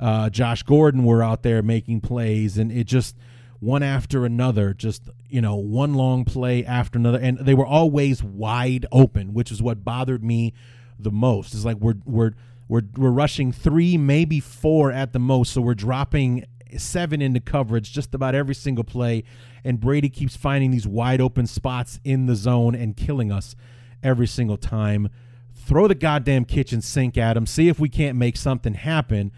[0.00, 3.16] uh, Josh Gordon were out there making plays, and it just
[3.60, 8.22] one after another, just you know, one long play after another, and they were always
[8.22, 10.52] wide open, which is what bothered me
[10.98, 11.54] the most.
[11.54, 12.32] It's like we're we're
[12.68, 16.44] we're we're rushing three, maybe four at the most, so we're dropping
[16.76, 19.24] seven into coverage just about every single play,
[19.64, 23.54] and Brady keeps finding these wide open spots in the zone and killing us
[24.02, 25.08] every single time.
[25.54, 27.46] Throw the goddamn kitchen sink at him.
[27.46, 29.32] See if we can't make something happen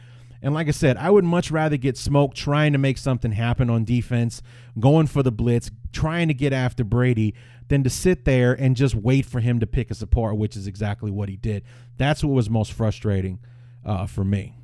[0.46, 3.68] and like I said, I would much rather get smoked trying to make something happen
[3.68, 4.42] on defense,
[4.78, 7.34] going for the blitz, trying to get after Brady,
[7.66, 10.68] than to sit there and just wait for him to pick us apart, which is
[10.68, 11.64] exactly what he did.
[11.96, 13.40] That's what was most frustrating
[13.84, 14.54] uh, for me.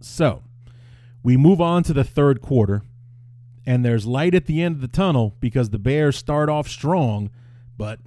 [0.00, 0.44] So
[1.24, 2.82] we move on to the third quarter,
[3.66, 7.30] and there's light at the end of the tunnel because the Bears start off strong,
[7.76, 7.98] but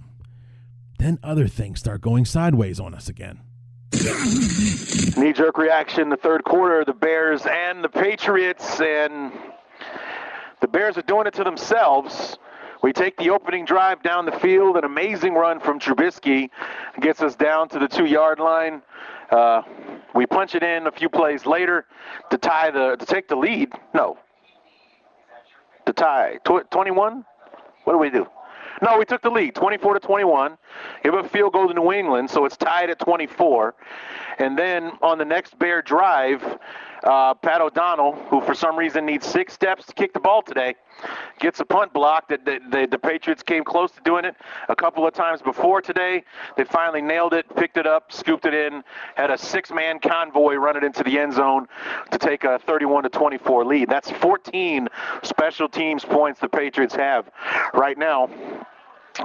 [0.99, 3.41] then other things start going sideways on us again.
[3.93, 9.31] Knee jerk reaction, the third quarter, the Bears and the Patriots, and
[10.61, 12.37] the Bears are doing it to themselves.
[12.83, 16.49] We take the opening drive down the field, an amazing run from Trubisky
[16.99, 18.81] gets us down to the two yard line.
[19.31, 19.61] Uh,
[20.13, 21.85] we punch it in a few plays later
[22.29, 23.71] to tie the to take the lead.
[23.93, 24.17] No,
[25.85, 27.25] to tie 21.
[27.83, 28.27] What do we do?
[28.81, 30.57] No, we took the lead, 24 to 21.
[31.03, 33.75] Give a field goal to New England, so it's tied at 24.
[34.39, 36.43] And then on the next Bear drive,
[37.07, 40.75] Uh, Pat O'Donnell, who for some reason needs six steps to kick the ball today,
[41.39, 42.27] gets a punt block.
[42.27, 44.35] That the, the, the, Patriots came close to doing it
[44.67, 46.25] a couple of times before today.
[46.57, 48.83] They finally nailed it, picked it up, scooped it in,
[49.15, 51.67] had a six-man convoy run it into the end zone
[52.11, 53.87] to take a 31 to 24 lead.
[53.87, 54.89] That's 14
[55.23, 57.31] special teams points the Patriots have
[57.73, 58.29] right now.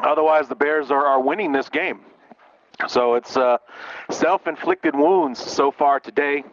[0.05, 2.03] Otherwise, the Bears are, are winning this game.
[2.87, 3.59] So it's uh,
[4.11, 6.45] self-inflicted wounds so far today.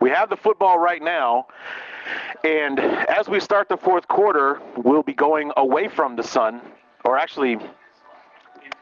[0.00, 1.46] We have the football right now,
[2.44, 6.60] and as we start the fourth quarter, we'll be going away from the sun,
[7.04, 7.58] or actually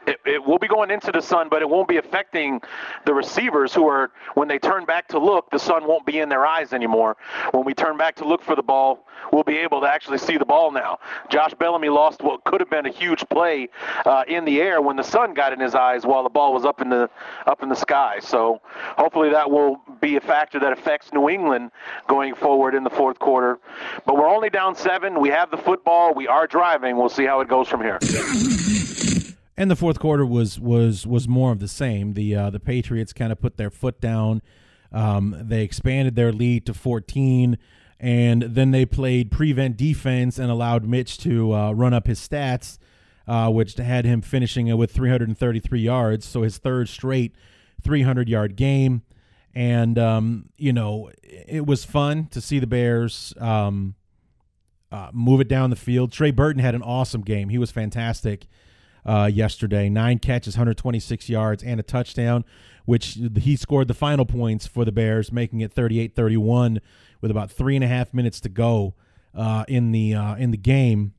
[0.07, 2.61] it, it, will be going into the sun, but it won't be affecting
[3.05, 6.29] the receivers who are, when they turn back to look, the sun won't be in
[6.29, 7.17] their eyes anymore.
[7.51, 10.37] When we turn back to look for the ball, we'll be able to actually see
[10.37, 10.99] the ball now.
[11.29, 13.69] Josh Bellamy lost what could have been a huge play
[14.05, 16.65] uh, in the air when the sun got in his eyes while the ball was
[16.65, 17.09] up in the
[17.47, 18.19] up in the sky.
[18.19, 18.61] So
[18.97, 21.71] hopefully that will be a factor that affects New England
[22.07, 23.59] going forward in the fourth quarter.
[24.05, 25.19] But we're only down seven.
[25.19, 26.13] We have the football.
[26.13, 26.97] We are driving.
[26.97, 27.99] We'll see how it goes from here
[29.57, 32.13] and the fourth quarter was was was more of the same.
[32.13, 34.41] The uh, the Patriots kind of put their foot down.
[34.91, 37.57] Um, they expanded their lead to 14,
[37.99, 42.77] and then they played prevent defense and allowed Mitch to uh, run up his stats,
[43.27, 46.25] uh, which had him finishing with 333 yards.
[46.25, 47.35] So his third straight
[47.81, 49.03] 300 yard game,
[49.53, 53.33] and um, you know it was fun to see the Bears.
[53.39, 53.95] Um,
[54.91, 56.11] uh, move it down the field.
[56.11, 57.49] Trey Burton had an awesome game.
[57.49, 58.45] He was fantastic
[59.05, 59.89] uh, yesterday.
[59.89, 62.43] Nine catches, 126 yards, and a touchdown,
[62.85, 66.79] which he scored the final points for the Bears, making it 38 31
[67.21, 68.93] with about three and a half minutes to go
[69.33, 71.13] uh, in the uh, in the game.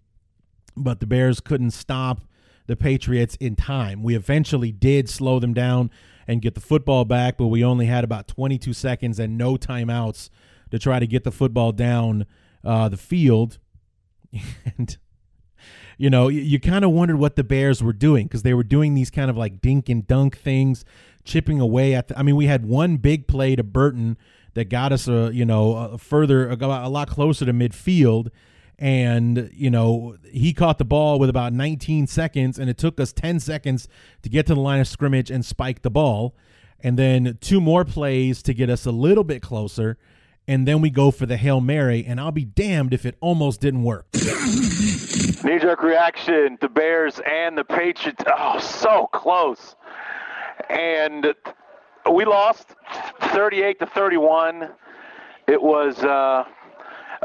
[0.76, 2.20] But the Bears couldn't stop
[2.66, 4.02] the Patriots in time.
[4.02, 5.90] We eventually did slow them down
[6.26, 10.28] and get the football back, but we only had about 22 seconds and no timeouts
[10.70, 12.26] to try to get the football down
[12.64, 13.58] uh, the field.
[14.78, 14.98] and
[15.96, 18.64] you know, you, you kind of wondered what the Bears were doing because they were
[18.64, 20.84] doing these kind of like dink and dunk things,
[21.24, 22.08] chipping away at.
[22.08, 24.16] The, I mean, we had one big play to Burton
[24.56, 28.30] that got us a you know a further a, a lot closer to midfield
[28.78, 33.12] and you know he caught the ball with about 19 seconds and it took us
[33.12, 33.86] 10 seconds
[34.22, 36.34] to get to the line of scrimmage and spike the ball
[36.80, 39.98] and then two more plays to get us a little bit closer
[40.48, 43.60] and then we go for the Hail Mary, and I'll be damned if it almost
[43.60, 44.06] didn't work.
[44.14, 48.24] Knee jerk reaction, the Bears and the Patriots.
[48.26, 49.76] Oh, so close.
[50.68, 51.34] And
[52.12, 52.74] we lost
[53.20, 54.70] 38 to 31.
[55.46, 55.98] It was.
[55.98, 56.44] Uh,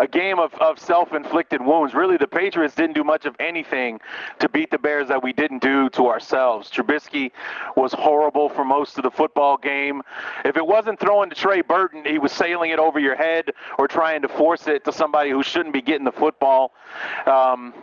[0.01, 1.93] a game of, of self-inflicted wounds.
[1.93, 4.01] Really, the Patriots didn't do much of anything
[4.39, 6.71] to beat the Bears that we didn't do to ourselves.
[6.71, 7.31] Trubisky
[7.77, 10.01] was horrible for most of the football game.
[10.43, 13.87] If it wasn't throwing to Trey Burton, he was sailing it over your head or
[13.87, 16.73] trying to force it to somebody who shouldn't be getting the football.
[17.27, 17.75] Um,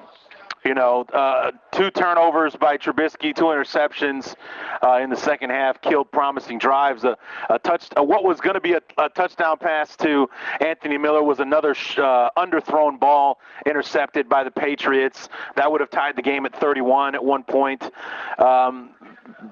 [0.64, 4.34] you know, uh, two turnovers by Trubisky, two interceptions
[4.82, 7.04] uh, in the second half, killed promising drives.
[7.04, 7.16] A,
[7.50, 10.28] a touch, a, what was going to be a, a, touchdown pass to
[10.60, 15.28] Anthony Miller was another sh- uh, underthrown ball intercepted by the Patriots.
[15.56, 17.90] That would have tied the game at 31 at one point.
[18.38, 18.90] Um,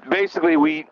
[0.09, 0.87] basically, we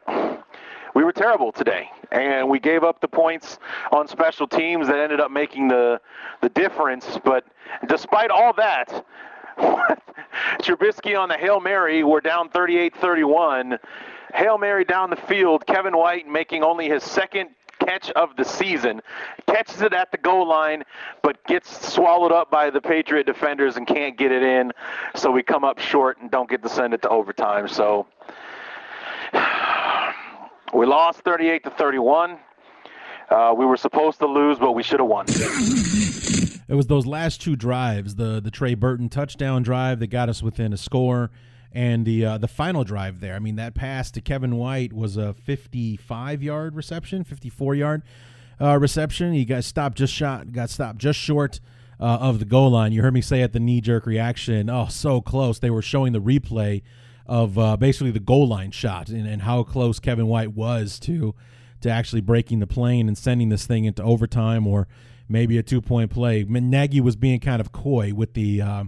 [0.94, 3.58] we were terrible today, and we gave up the points
[3.90, 6.00] on special teams that ended up making the
[6.40, 7.18] the difference.
[7.24, 7.44] But
[7.88, 9.04] despite all that,
[10.60, 12.04] Trubisky on the Hail Mary.
[12.04, 13.78] We're down 38 31.
[14.34, 15.66] Hail Mary down the field.
[15.66, 19.00] Kevin White making only his second catch of the season.
[19.46, 20.84] Catches it at the goal line,
[21.22, 24.72] but gets swallowed up by the Patriot defenders and can't get it in.
[25.14, 27.68] So we come up short and don't get to send it to overtime.
[27.68, 28.06] So
[30.74, 32.38] we lost 38 to 31.
[33.30, 35.26] Uh, we were supposed to lose, but we should have won
[36.68, 40.42] it was those last two drives, the the Trey Burton touchdown drive that got us
[40.42, 41.30] within a score,
[41.72, 43.34] and the uh, the final drive there.
[43.34, 48.02] I mean, that pass to Kevin White was a 55 yard reception, 54 yard
[48.60, 49.32] uh, reception.
[49.32, 51.60] He got stopped just shot, got stopped just short.
[52.00, 54.68] Uh, of the goal line, you heard me say at the knee jerk reaction.
[54.68, 55.60] Oh, so close!
[55.60, 56.82] They were showing the replay
[57.26, 61.36] of uh, basically the goal line shot and, and how close Kevin White was to
[61.80, 64.88] to actually breaking the plane and sending this thing into overtime or
[65.28, 66.44] maybe a two point play.
[66.44, 68.84] Nagy was being kind of coy with the uh,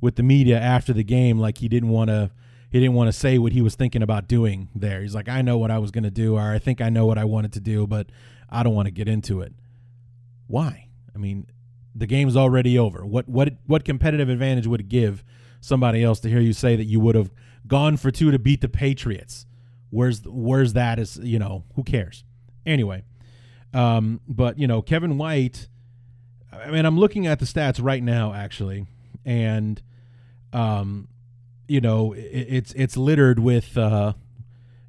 [0.00, 2.30] with the media after the game, like he didn't want to
[2.70, 5.00] he didn't want to say what he was thinking about doing there.
[5.00, 7.06] He's like, I know what I was going to do, or I think I know
[7.06, 8.10] what I wanted to do, but
[8.50, 9.54] I don't want to get into it.
[10.46, 10.88] Why?
[11.14, 11.46] I mean,
[11.94, 13.04] the game's already over.
[13.04, 15.24] What what what competitive advantage would it give
[15.60, 17.32] somebody else to hear you say that you would have
[17.66, 19.46] gone for two to beat the Patriots?
[19.90, 20.98] Where's where's that?
[20.98, 22.24] Is you know who cares?
[22.66, 23.04] Anyway,
[23.74, 25.68] Um, but you know, Kevin White.
[26.50, 28.86] I mean, I'm looking at the stats right now, actually,
[29.24, 29.80] and
[30.52, 31.08] um,
[31.68, 34.14] you know, it, it's it's littered with uh,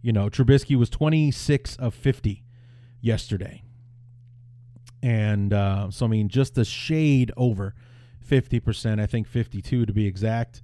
[0.01, 2.43] you know, Trubisky was 26 of 50
[3.01, 3.63] yesterday,
[5.03, 7.75] and uh, so I mean, just a shade over
[8.21, 9.01] 50 percent.
[9.01, 10.61] I think 52 to be exact.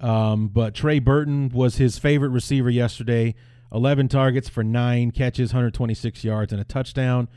[0.00, 3.34] Um, but Trey Burton was his favorite receiver yesterday.
[3.72, 7.28] 11 targets for nine catches, 126 yards, and a touchdown.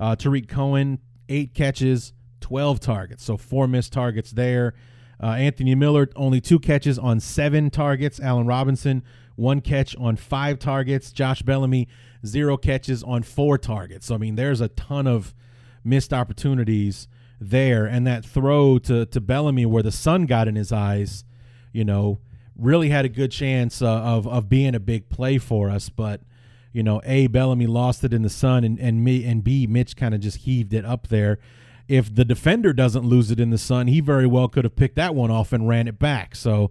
[0.00, 0.98] Uh, Tarik Cohen,
[1.28, 3.22] eight catches, 12 targets.
[3.22, 4.74] So four missed targets there.
[5.22, 8.18] Uh, Anthony Miller, only two catches on seven targets.
[8.18, 9.02] Allen Robinson,
[9.36, 11.12] one catch on five targets.
[11.12, 11.86] Josh Bellamy,
[12.24, 14.06] zero catches on four targets.
[14.06, 15.34] So, I mean, there's a ton of
[15.84, 17.06] missed opportunities
[17.38, 17.84] there.
[17.84, 21.24] And that throw to, to Bellamy where the sun got in his eyes,
[21.74, 22.20] you know,
[22.56, 25.90] really had a good chance uh, of, of being a big play for us.
[25.90, 26.22] But,
[26.72, 29.96] you know, A, Bellamy lost it in the sun, and, and, me, and B, Mitch
[29.96, 31.38] kind of just heaved it up there
[31.90, 34.94] if the defender doesn't lose it in the sun, he very well could have picked
[34.94, 36.36] that one off and ran it back.
[36.36, 36.70] So,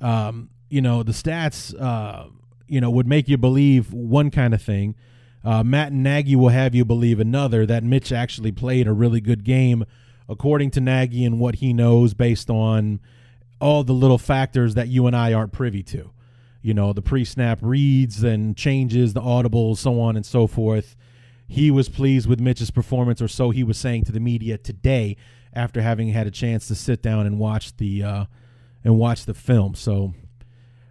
[0.00, 2.26] um, you know, the stats, uh,
[2.66, 4.96] you know, would make you believe one kind of thing.
[5.44, 9.44] Uh, Matt Nagy will have you believe another that Mitch actually played a really good
[9.44, 9.84] game,
[10.28, 12.98] according to Nagy and what he knows based on
[13.60, 16.10] all the little factors that you and I aren't privy to.
[16.62, 20.96] You know, the pre snap reads and changes, the audibles, so on and so forth
[21.48, 25.16] he was pleased with Mitch's performance, or so he was saying to the media today
[25.54, 28.24] after having had a chance to sit down and watch the uh,
[28.84, 29.74] and watch the film.
[29.74, 30.12] So,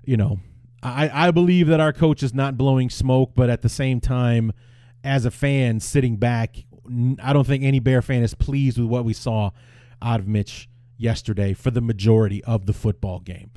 [0.03, 0.39] you know,
[0.82, 4.51] I, I believe that our coach is not blowing smoke, but at the same time,
[5.03, 6.57] as a fan sitting back,
[7.22, 9.51] I don't think any Bear fan is pleased with what we saw
[10.01, 13.51] out of Mitch yesterday for the majority of the football game.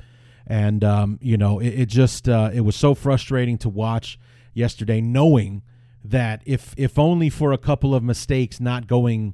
[0.51, 4.19] And um, you know, it, it just uh, it was so frustrating to watch
[4.53, 5.61] yesterday, knowing
[6.03, 9.33] that if if only for a couple of mistakes not going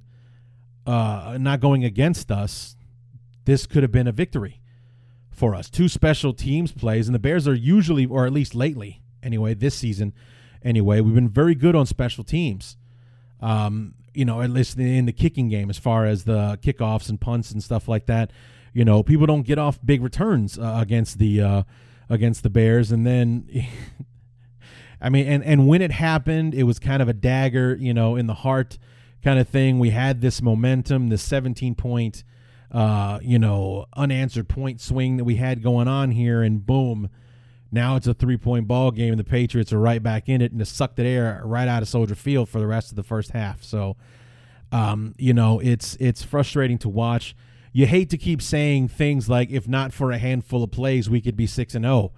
[0.86, 2.76] uh, not going against us,
[3.45, 4.61] this could have been a victory
[5.32, 5.72] for us.
[5.72, 9.74] Two special teams plays, and the Bears are usually, or at least lately, anyway, this
[9.74, 10.13] season,
[10.61, 12.78] anyway, we've been very good on special teams.
[13.41, 17.20] Um, you know, at least in the kicking game, as far as the kickoffs and
[17.20, 18.32] punts and stuff like that.
[18.78, 21.63] You know, people don't get off big returns uh, against the uh,
[22.11, 23.49] against the Bears, and then
[25.01, 28.15] I mean, and and when it happened, it was kind of a dagger, you know,
[28.15, 28.78] in the heart
[29.23, 29.80] kind of thing.
[29.80, 32.23] We had this momentum, this 17 point,
[32.71, 37.09] uh, you know, unanswered point swing that we had going on here, and boom,
[37.71, 40.51] now it's a three point ball game, and the Patriots are right back in it,
[40.51, 43.01] and it sucked the air right out of Soldier Field for the rest of the
[43.01, 43.63] first half.
[43.63, 43.97] So,
[44.71, 47.36] um, you know, it's it's frustrating to watch.
[47.78, 51.21] You hate to keep saying things like, if not for a handful of plays, we
[51.21, 51.93] could be six and zero.
[51.93, 52.11] Oh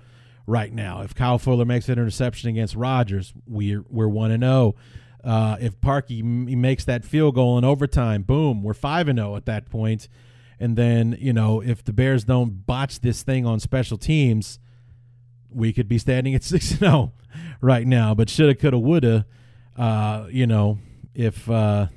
[0.47, 1.01] right now.
[1.01, 4.75] If Kyle Fuller makes an interception against Rodgers, we're we're one and zero.
[5.21, 5.29] Oh.
[5.29, 9.33] Uh, if Parkey m- makes that field goal in overtime, boom, we're five and zero
[9.33, 10.07] oh at that point.
[10.61, 14.59] And then you know if the Bears don't botch this thing on special teams,
[15.49, 17.11] we could be standing at six and zero oh
[17.59, 18.15] right now.
[18.15, 19.25] But shoulda, coulda, woulda.
[19.77, 20.79] Uh, you know
[21.13, 21.49] if.
[21.49, 21.87] Uh,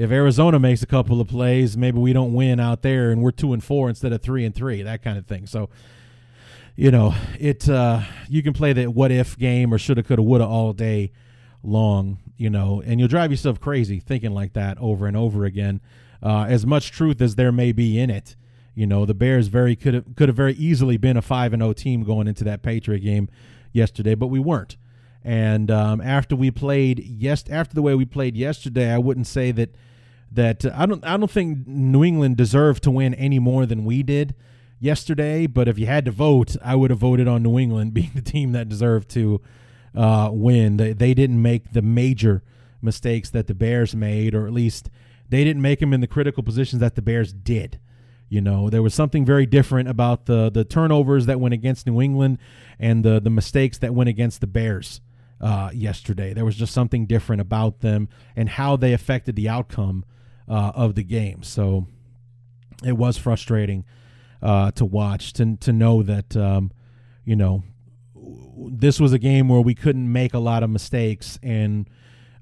[0.00, 3.32] if Arizona makes a couple of plays, maybe we don't win out there and we're
[3.32, 5.46] two and four instead of three and three, that kind of thing.
[5.46, 5.68] So
[6.74, 10.46] you know, it uh, you can play the what if game or shoulda, coulda, woulda
[10.46, 11.12] all day
[11.62, 15.82] long, you know, and you'll drive yourself crazy thinking like that over and over again.
[16.22, 18.34] Uh, as much truth as there may be in it,
[18.74, 21.60] you know, the Bears very could have could have very easily been a five and
[21.60, 23.28] zero oh team going into that Patriot game
[23.72, 24.78] yesterday, but we weren't.
[25.22, 29.52] And um, after we played yes, after the way we played yesterday, I wouldn't say
[29.52, 29.74] that
[30.32, 33.84] that uh, I don't I don't think New England deserved to win any more than
[33.84, 34.34] we did
[34.78, 38.10] yesterday, but if you had to vote, I would have voted on New England being
[38.14, 39.40] the team that deserved to
[39.94, 40.76] uh, win.
[40.76, 42.42] They, they didn't make the major
[42.82, 44.88] mistakes that the Bears made, or at least
[45.28, 47.78] they didn't make them in the critical positions that the Bears did.
[48.28, 52.00] You know, there was something very different about the the turnovers that went against New
[52.00, 52.38] England
[52.78, 55.00] and the the mistakes that went against the Bears
[55.40, 56.32] uh, yesterday.
[56.32, 60.04] There was just something different about them and how they affected the outcome
[60.50, 61.42] uh, of the game.
[61.42, 61.86] So
[62.84, 63.84] it was frustrating
[64.42, 66.72] uh, to watch to to know that um,
[67.24, 67.62] you know
[68.72, 71.38] this was a game where we couldn't make a lot of mistakes.
[71.42, 71.88] And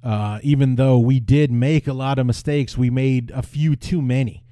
[0.03, 4.03] uh, even though we did make a lot of mistakes we made a few too
[4.03, 4.45] many.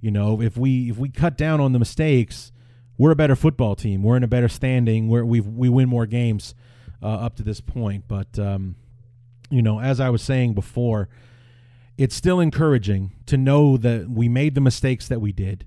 [0.00, 2.52] You know if we if we cut down on the mistakes
[2.96, 4.04] we're a better football team.
[4.04, 5.08] We're in a better standing.
[5.08, 6.54] We we win more games
[7.02, 8.04] uh, up to this point.
[8.06, 8.76] But um,
[9.50, 11.08] you know as i was saying before
[11.96, 15.64] it's still encouraging to know that we made the mistakes that we did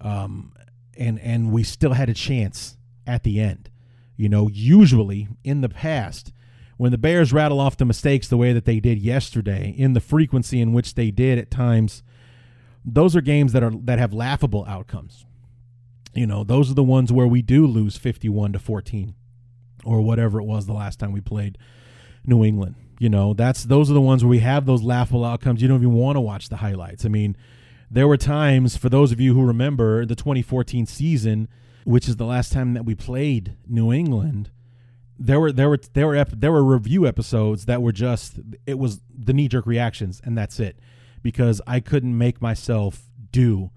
[0.00, 0.52] um,
[0.96, 3.70] and and we still had a chance at the end.
[4.16, 6.32] You know, usually in the past
[6.76, 10.00] when the Bears rattle off the mistakes the way that they did yesterday, in the
[10.00, 12.02] frequency in which they did at times,
[12.84, 15.24] those are games that are that have laughable outcomes.
[16.12, 19.14] You know, those are the ones where we do lose 51 to 14
[19.84, 21.58] or whatever it was the last time we played
[22.24, 22.76] New England.
[22.98, 25.60] You know, that's those are the ones where we have those laughable outcomes.
[25.60, 27.04] You don't even want to watch the highlights.
[27.04, 27.36] I mean,
[27.90, 31.48] there were times for those of you who remember the 2014 season,
[31.84, 34.50] which is the last time that we played New England.
[35.18, 39.00] There were there were there were there were review episodes that were just it was
[39.16, 40.78] the knee jerk reactions and that's it
[41.22, 43.70] because I couldn't make myself do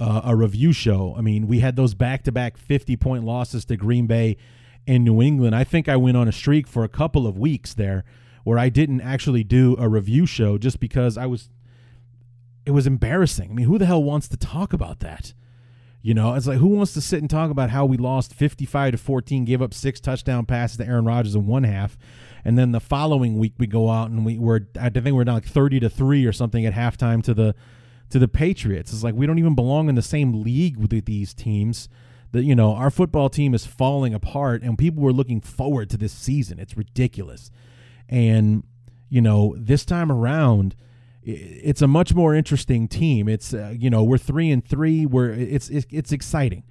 [0.00, 1.14] uh, a review show.
[1.16, 4.36] I mean, we had those back to back 50 point losses to Green Bay
[4.86, 5.54] and New England.
[5.54, 8.04] I think I went on a streak for a couple of weeks there
[8.48, 11.50] where I didn't actually do a review show just because I was
[12.64, 13.50] it was embarrassing.
[13.50, 15.34] I mean, who the hell wants to talk about that?
[16.00, 18.92] You know, it's like who wants to sit and talk about how we lost 55
[18.92, 21.98] to 14, gave up six touchdown passes to Aaron Rodgers in one half,
[22.42, 25.34] and then the following week we go out and we were I think we're down
[25.34, 27.54] like 30 to 3 or something at halftime to the
[28.08, 28.94] to the Patriots.
[28.94, 31.90] It's like we don't even belong in the same league with these teams.
[32.32, 35.98] That you know, our football team is falling apart and people were looking forward to
[35.98, 36.58] this season.
[36.58, 37.50] It's ridiculous.
[38.08, 38.64] And
[39.08, 40.74] you know, this time around
[41.30, 43.28] it's a much more interesting team.
[43.28, 45.04] It's uh, you know we're three and three.
[45.04, 46.64] We're it's it's, it's exciting,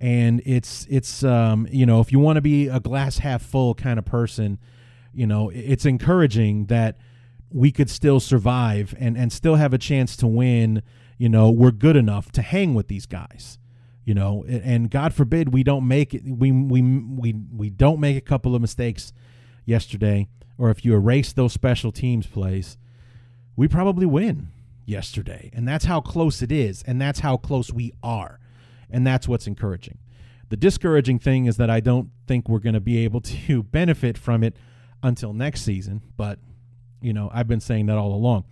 [0.00, 3.74] and it's it's um, you know if you want to be a glass half full
[3.74, 4.58] kind of person,
[5.12, 6.96] you know it's encouraging that
[7.50, 10.82] we could still survive and and still have a chance to win.
[11.18, 13.58] You know we're good enough to hang with these guys.
[14.06, 16.22] You know, and God forbid we don't make it.
[16.24, 19.12] We we we we don't make a couple of mistakes
[19.66, 20.28] yesterday,
[20.58, 22.76] or if you erase those special teams plays
[23.58, 24.52] we probably win
[24.86, 25.50] yesterday.
[25.52, 26.84] And that's how close it is.
[26.84, 28.38] And that's how close we are.
[28.88, 29.98] And that's what's encouraging.
[30.48, 34.16] The discouraging thing is that I don't think we're going to be able to benefit
[34.16, 34.56] from it
[35.02, 36.02] until next season.
[36.16, 36.38] But,
[37.02, 38.44] you know, I've been saying that all along.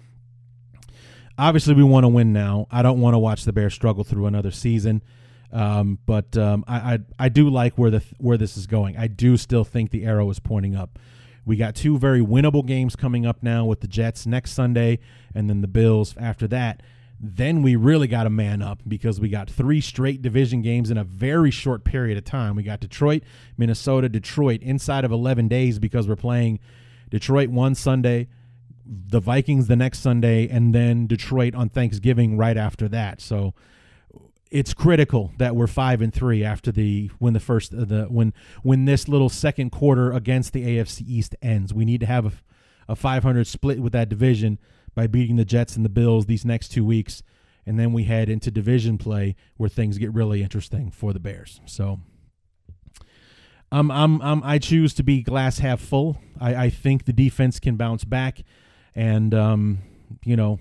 [1.39, 2.67] Obviously, we want to win now.
[2.69, 5.05] I don't want to watch the Bears struggle through another season.
[5.53, 8.97] Um, but um, I, I, I do like where the where this is going.
[8.97, 10.99] I do still think the arrow is pointing up.
[11.47, 14.99] We got two very winnable games coming up now with the Jets next Sunday
[15.33, 16.83] and then the Bills after that.
[17.19, 20.99] Then we really got to man up because we got three straight division games in
[20.99, 22.57] a very short period of time.
[22.57, 23.23] We got Detroit,
[23.57, 26.59] Minnesota, Detroit inside of 11 days because we're playing
[27.09, 28.29] Detroit one Sunday,
[28.85, 33.21] the Vikings the next Sunday, and then Detroit on Thanksgiving right after that.
[33.21, 33.55] So
[34.51, 38.33] it's critical that we're five and three after the when the first uh, the when
[38.63, 41.75] when this little second quarter against the AFC East ends.
[41.75, 42.33] We need to have a,
[42.89, 44.59] a 500 split with that division
[44.95, 47.23] by beating the Jets and the Bills these next two weeks,
[47.67, 51.61] and then we head into division play where things get really interesting for the Bears.
[51.67, 52.01] So.
[53.73, 56.19] Um, I'm, I'm, I choose to be glass half full.
[56.41, 58.45] I, I think the defense can bounce back,
[58.95, 59.79] and um,
[60.25, 60.61] you know,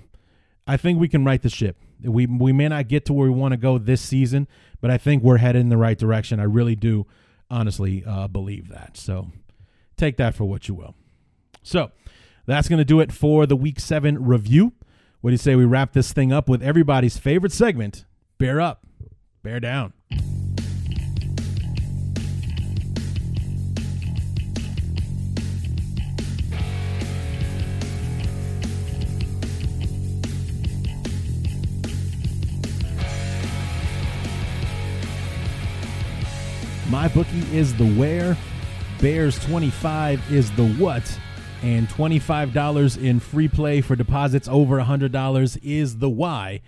[0.66, 1.78] I think we can right the ship.
[2.04, 4.48] We we may not get to where we want to go this season,
[4.82, 6.40] but I think we're headed in the right direction.
[6.40, 7.06] I really do,
[7.50, 8.98] honestly, uh, believe that.
[8.98, 9.32] So
[9.98, 10.96] take that for what you will.
[11.64, 11.92] So
[12.46, 14.74] that's going to do it for the Week Seven review.
[15.22, 18.06] What do you say we wrap this thing up with everybody's favorite segment?
[18.38, 18.86] Bear up,
[19.42, 19.94] bear down.
[36.96, 38.38] My bookie is the where,
[39.02, 41.04] Bears 25 is the what,
[41.62, 46.62] and $25 in free play for deposits over $100 is the why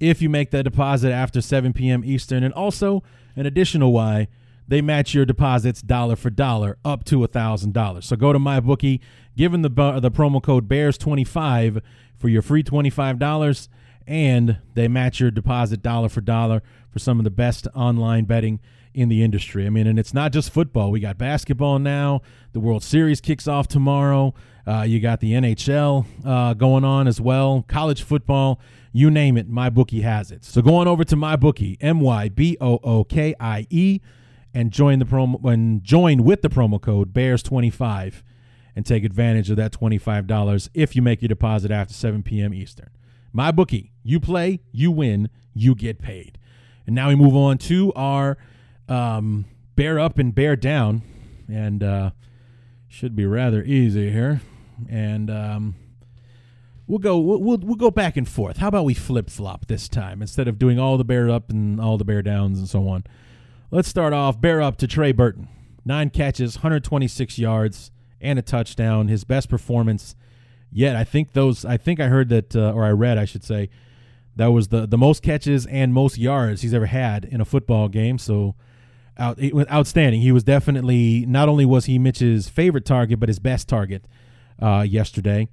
[0.00, 2.02] if you make that deposit after 7 p.m.
[2.02, 2.42] Eastern.
[2.42, 3.02] And also,
[3.36, 4.28] an additional why,
[4.66, 8.04] they match your deposits dollar for dollar up to $1,000.
[8.04, 9.02] So go to my bookie,
[9.36, 9.68] give them the,
[10.00, 11.82] the promo code BEARS25
[12.16, 13.68] for your free $25,
[14.06, 18.60] and they match your deposit dollar for dollar for some of the best online betting
[18.94, 19.66] in the industry.
[19.66, 20.90] I mean, and it's not just football.
[20.90, 22.22] We got basketball now.
[22.52, 24.34] The World Series kicks off tomorrow.
[24.66, 27.64] Uh, you got the NHL uh, going on as well.
[27.68, 28.60] College football,
[28.92, 29.48] you name it.
[29.48, 30.44] My bookie has it.
[30.44, 34.00] So go on over to my bookie, M Y B O O K I E,
[34.54, 38.22] and join the promo and join with the promo code Bears twenty five,
[38.74, 42.22] and take advantage of that twenty five dollars if you make your deposit after seven
[42.22, 42.54] p.m.
[42.54, 42.88] Eastern.
[43.32, 46.38] My bookie, you play, you win, you get paid.
[46.86, 48.38] And now we move on to our
[48.88, 51.02] um, bear up and bear down,
[51.48, 52.10] and uh,
[52.88, 54.40] should be rather easy here.
[54.88, 55.74] And um,
[56.86, 58.58] we'll go we'll, we'll, we'll go back and forth.
[58.58, 61.80] How about we flip flop this time instead of doing all the bear up and
[61.80, 63.04] all the bear downs and so on.
[63.70, 65.48] Let's start off bear up to Trey Burton.
[65.84, 69.08] Nine catches, 126 yards, and a touchdown.
[69.08, 70.16] His best performance
[70.72, 70.96] yet.
[70.96, 71.64] I think those.
[71.64, 73.70] I think I heard that, uh, or I read, I should say,
[74.36, 77.88] that was the the most catches and most yards he's ever had in a football
[77.88, 78.18] game.
[78.18, 78.54] So
[79.18, 79.38] out
[79.70, 80.20] outstanding.
[80.20, 84.06] He was definitely not only was he Mitch's favorite target, but his best target
[84.60, 85.48] uh, yesterday.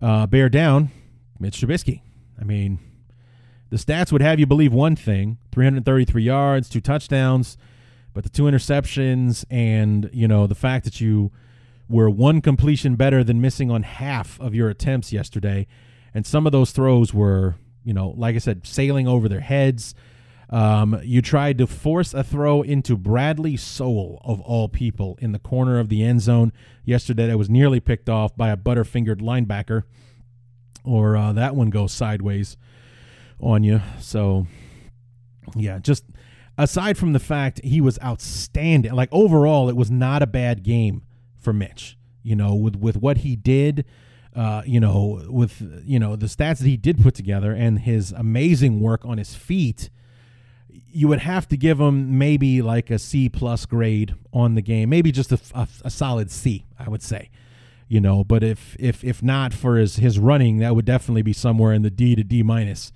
[0.00, 0.90] Uh, bear down,
[1.38, 2.02] Mitch Trubisky.
[2.40, 2.78] I mean,
[3.70, 7.56] the stats would have you believe one thing: 333 yards, two touchdowns,
[8.12, 11.30] but the two interceptions, and you know the fact that you
[11.88, 15.66] were one completion better than missing on half of your attempts yesterday,
[16.14, 19.94] and some of those throws were, you know, like I said, sailing over their heads.
[20.50, 25.38] Um, you tried to force a throw into Bradley Sowell, of all people, in the
[25.38, 26.52] corner of the end zone
[26.84, 27.26] yesterday.
[27.26, 29.84] That was nearly picked off by a butterfingered linebacker,
[30.84, 32.56] or uh, that one goes sideways
[33.40, 33.80] on you.
[33.98, 34.46] So,
[35.56, 36.04] yeah, just
[36.58, 41.02] aside from the fact he was outstanding, like overall, it was not a bad game
[41.36, 41.96] for Mitch.
[42.22, 43.84] You know, with with what he did.
[44.36, 48.10] Uh, you know, with you know the stats that he did put together and his
[48.10, 49.90] amazing work on his feet,
[50.94, 54.88] you would have to give him maybe like a C plus grade on the game,
[54.88, 57.30] maybe just a, a, a, solid C, I would say.
[57.88, 61.32] You know, but if if if not for his his running, that would definitely be
[61.32, 62.92] somewhere in the D to D minus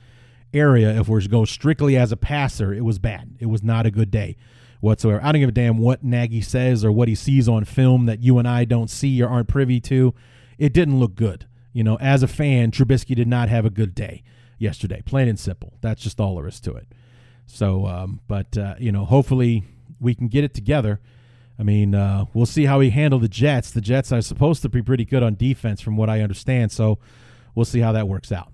[0.55, 0.99] area.
[0.99, 3.37] If we're to go strictly as a passer, it was bad.
[3.41, 4.37] It was not a good day
[4.81, 5.21] whatsoever.
[5.23, 8.23] I don't give a damn what Nagy says or what he sees on film that
[8.23, 10.15] you and I don't see or aren't privy to.
[10.57, 11.47] It didn't look good.
[11.73, 14.23] You know, as a fan, Trubisky did not have a good day
[14.59, 15.03] yesterday.
[15.05, 15.75] Plain and simple.
[15.81, 16.87] That's just all there is to it.
[17.49, 19.65] So, um, but uh, you know, hopefully
[19.99, 21.01] we can get it together.
[21.59, 23.73] I mean, uh, we'll see how he handle the Jets.
[23.73, 26.71] The Jets are supposed to be pretty good on defense, from what I understand.
[26.71, 26.99] So,
[27.55, 28.53] we'll see how that works out.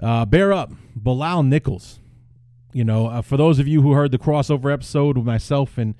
[0.00, 1.98] Uh, bear up, Bilal Nichols.
[2.72, 5.94] You know, uh, for those of you who heard the crossover episode with myself and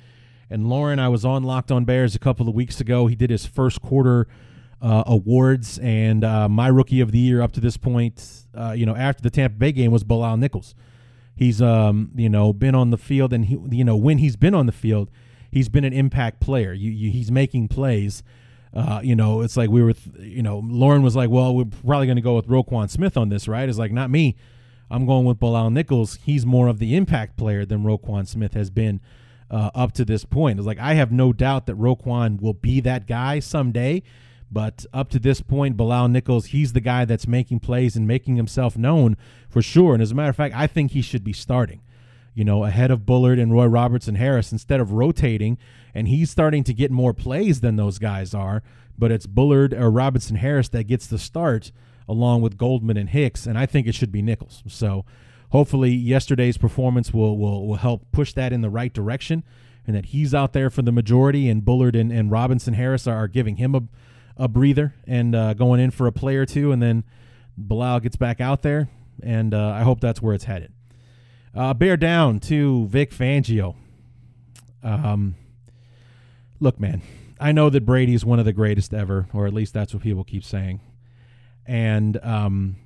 [0.53, 3.07] and Lauren, I was on Locked On Bears a couple of weeks ago.
[3.07, 4.27] He did his first quarter
[4.83, 8.85] uh, awards, and uh, my rookie of the year up to this point, uh, you
[8.85, 10.75] know, after the Tampa Bay game was Bilal Nichols.
[11.41, 14.55] He's um you know been on the field and he you know when he's been
[14.55, 15.11] on the field,
[15.51, 16.75] he's been an impact player.
[16.75, 18.23] You, you he's making plays.
[18.75, 21.65] Uh, you know, it's like we were, th- you know, Lauren was like, "Well, we're
[21.65, 24.37] probably going to go with Roquan Smith on this, right?" It's like not me.
[24.91, 26.19] I'm going with Bilal Nichols.
[26.23, 29.01] He's more of the impact player than Roquan Smith has been
[29.51, 30.59] uh, up to this point.
[30.59, 34.03] It's like I have no doubt that Roquan will be that guy someday.
[34.51, 38.37] But up to this point, Bilal Nichols, he's the guy that's making plays and making
[38.37, 39.17] himself known
[39.49, 39.95] for sure.
[39.95, 41.83] And as a matter of fact, I think he should be starting,
[42.35, 45.57] you know, ahead of Bullard and Roy Robertson Harris instead of rotating.
[45.95, 48.63] And he's starting to get more plays than those guys are.
[48.99, 51.71] But it's Bullard or Robertson Harris that gets the start
[52.09, 53.47] along with Goldman and Hicks.
[53.47, 54.65] And I think it should be Nichols.
[54.67, 55.05] So
[55.51, 59.45] hopefully yesterday's performance will, will, will help push that in the right direction
[59.87, 63.17] and that he's out there for the majority and Bullard and, and Robinson Harris are,
[63.17, 63.83] are giving him a
[64.41, 67.05] a breather and uh, going in for a play or two, and then
[67.59, 68.89] Bilal gets back out there,
[69.23, 70.73] and uh, I hope that's where it's headed.
[71.55, 73.77] Uh, bear down to Vic Fangio.
[74.83, 75.35] Um,
[76.59, 77.03] look, man,
[77.39, 80.25] I know that Brady's one of the greatest ever, or at least that's what people
[80.25, 80.81] keep saying,
[81.67, 82.77] and um,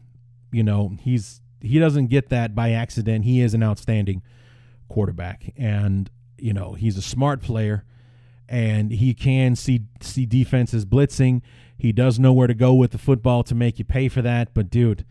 [0.51, 3.25] you know he's he doesn't get that by accident.
[3.25, 4.23] He is an outstanding
[4.89, 7.85] quarterback, and you know he's a smart player
[8.49, 11.43] and he can see see defenses blitzing.
[11.77, 14.55] He does know where to go with the football to make you pay for that.
[14.55, 15.05] But dude,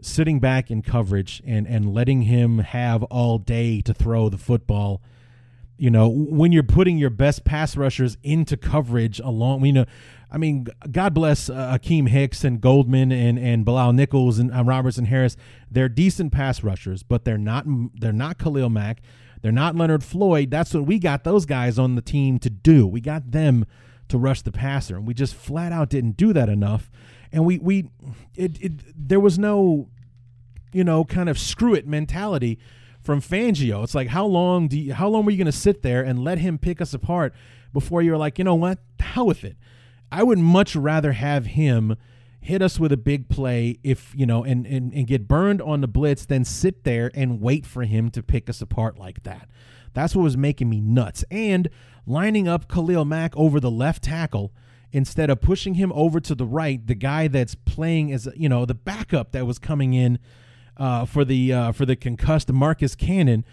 [0.00, 5.02] sitting back in coverage and and letting him have all day to throw the football,
[5.78, 9.86] you know, when you're putting your best pass rushers into coverage along, you know,
[10.30, 14.64] I mean, God bless uh, Akiem Hicks and Goldman and and Bilal Nichols and uh,
[14.64, 15.36] Robertson Harris.
[15.70, 19.02] They're decent pass rushers, but they're not they're not Khalil Mack.
[19.42, 20.50] They're not Leonard Floyd.
[20.50, 22.86] That's what we got those guys on the team to do.
[22.86, 23.64] We got them
[24.08, 26.90] to rush the passer, and we just flat out didn't do that enough.
[27.32, 27.90] And we we
[28.34, 28.72] it, it
[29.08, 29.88] there was no
[30.72, 32.58] you know kind of screw it mentality
[33.02, 33.84] from Fangio.
[33.84, 36.24] It's like how long do you, how long were you going to sit there and
[36.24, 37.34] let him pick us apart
[37.72, 39.56] before you're like, you know what, hell with it.
[40.10, 41.96] I would much rather have him
[42.46, 45.80] hit us with a big play if you know and, and and get burned on
[45.80, 49.48] the blitz then sit there and wait for him to pick us apart like that.
[49.94, 51.24] That's what was making me nuts.
[51.28, 51.68] And
[52.06, 54.52] lining up khalil mack over the left tackle
[54.92, 58.64] instead of pushing him over to the right the guy that's playing as you know
[58.64, 60.20] the backup that was coming in
[60.76, 63.44] uh, for the uh, for the concussed marcus cannon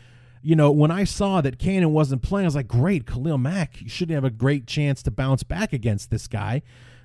[0.46, 3.82] you know, when I saw that Cannon wasn't playing, I was like, great, Khalil Mack
[3.82, 6.62] you should have a great chance to bounce back against this guy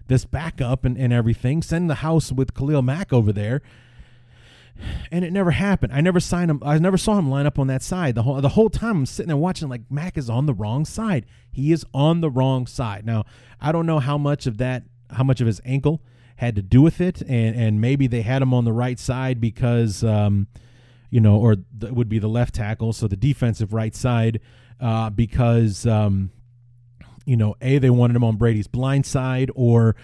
[0.09, 1.63] this backup and, and everything.
[1.63, 3.63] Send the house with Khalil Mack over there.
[5.11, 5.93] and it never happened.
[5.93, 6.63] I never signed him.
[6.65, 8.15] I never saw him line up on that side.
[8.15, 10.85] The whole the whole time I'm sitting there watching like Mack is on the wrong
[10.85, 11.27] side.
[11.51, 13.05] He is on the wrong side.
[13.05, 13.25] Now,
[13.61, 16.03] I don't know how much of that how much of his ankle
[16.37, 19.41] had to do with it and and maybe they had him on the right side
[19.41, 20.47] because um
[21.11, 24.41] you know or th- would be the left tackle, so the defensive right side
[24.81, 26.31] uh because um
[27.29, 29.95] you know, a they wanted him on Brady's blind side or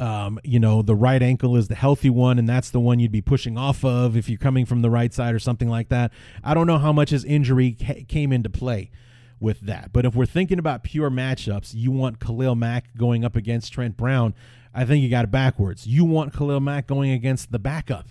[0.00, 3.12] um, you know, the right ankle is the healthy one, and that's the one you'd
[3.12, 6.10] be pushing off of if you're coming from the right side or something like that.
[6.42, 8.90] I don't know how much his injury ca- came into play
[9.38, 9.92] with that.
[9.92, 13.96] But if we're thinking about pure matchups, you want Khalil Mack going up against Trent
[13.96, 14.34] Brown.
[14.74, 15.86] I think you got it backwards.
[15.86, 18.08] You want Khalil Mack going against the backup,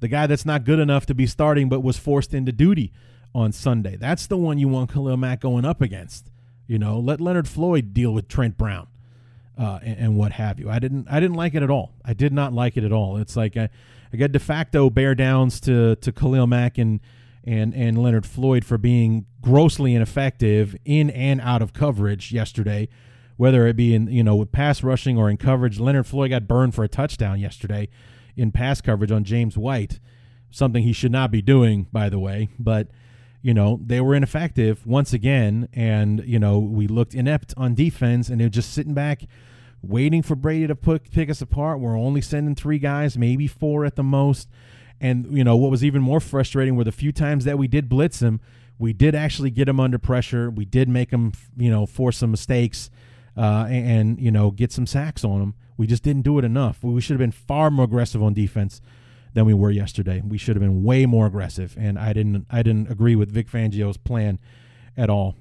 [0.00, 2.92] the guy that's not good enough to be starting but was forced into duty
[3.34, 3.96] on Sunday.
[3.96, 6.30] That's the one you want Khalil Mack going up against.
[6.66, 8.86] You know, let Leonard Floyd deal with Trent Brown
[9.58, 10.68] uh, and, and, what have you.
[10.68, 11.92] I didn't I didn't like it at all.
[12.04, 13.16] I did not like it at all.
[13.18, 13.68] It's like I,
[14.12, 17.00] I got de facto bear downs to to Khalil Mack and
[17.44, 22.88] and and Leonard Floyd for being grossly ineffective in and out of coverage yesterday,
[23.36, 25.78] whether it be in you know with pass rushing or in coverage.
[25.78, 27.88] Leonard Floyd got burned for a touchdown yesterday
[28.36, 30.00] in pass coverage on James White,
[30.50, 32.88] something he should not be doing, by the way, but
[33.44, 35.68] you know, they were ineffective once again.
[35.74, 39.24] And, you know, we looked inept on defense and they're just sitting back
[39.82, 41.78] waiting for Brady to put, pick us apart.
[41.78, 44.48] We're only sending three guys, maybe four at the most.
[44.98, 47.86] And, you know, what was even more frustrating were the few times that we did
[47.86, 48.40] blitz him,
[48.78, 50.48] we did actually get him under pressure.
[50.50, 52.88] We did make him, you know, force some mistakes
[53.36, 55.54] uh, and, and, you know, get some sacks on him.
[55.76, 56.82] We just didn't do it enough.
[56.82, 58.80] We should have been far more aggressive on defense
[59.34, 60.22] than we were yesterday.
[60.26, 62.46] We should have been way more aggressive, and I didn't.
[62.50, 64.38] I didn't agree with Vic Fangio's plan
[64.96, 65.36] at all.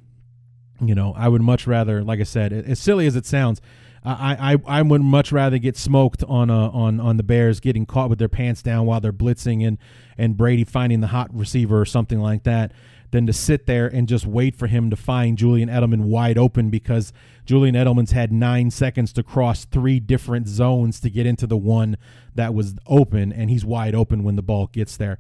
[0.82, 3.62] You know, I would much rather, like I said, as silly as it sounds,
[4.04, 7.86] I I, I would much rather get smoked on a, on on the Bears getting
[7.86, 9.78] caught with their pants down while they're blitzing and
[10.18, 12.72] and Brady finding the hot receiver or something like that
[13.14, 16.72] than to sit there and just wait for him to find Julian Edelman wide open
[16.72, 17.14] because
[17.46, 21.96] Julian Edelman's had nine seconds to cross three different zones to get into the one
[22.34, 25.20] that was open, and he's wide open when the ball gets there,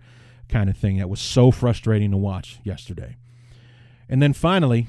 [0.49, 0.97] kind of thing.
[0.97, 3.15] That was so frustrating to watch yesterday.
[4.09, 4.87] And then finally,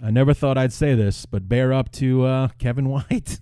[0.00, 3.40] I never thought I'd say this, but bear up to uh, Kevin White.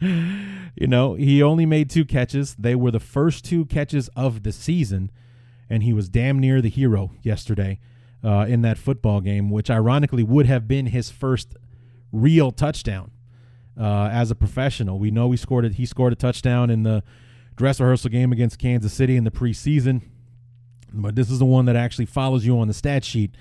[0.00, 2.54] you know, he only made two catches.
[2.54, 5.10] They were the first two catches of the season
[5.72, 7.80] and he was damn near the hero yesterday
[8.22, 11.56] uh, in that football game, which ironically would have been his first
[12.12, 13.10] real touchdown
[13.80, 14.98] uh, as a professional.
[14.98, 15.74] We know he scored it.
[15.74, 17.02] He scored a touchdown in the
[17.56, 20.02] dress rehearsal game against Kansas City in the preseason,
[20.92, 23.34] but this is the one that actually follows you on the stat sheet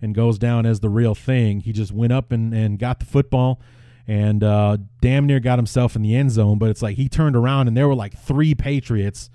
[0.00, 1.60] and goes down as the real thing.
[1.60, 3.60] He just went up and, and got the football
[4.08, 6.58] and uh, damn near got himself in the end zone.
[6.58, 9.28] But it's like he turned around and there were like three Patriots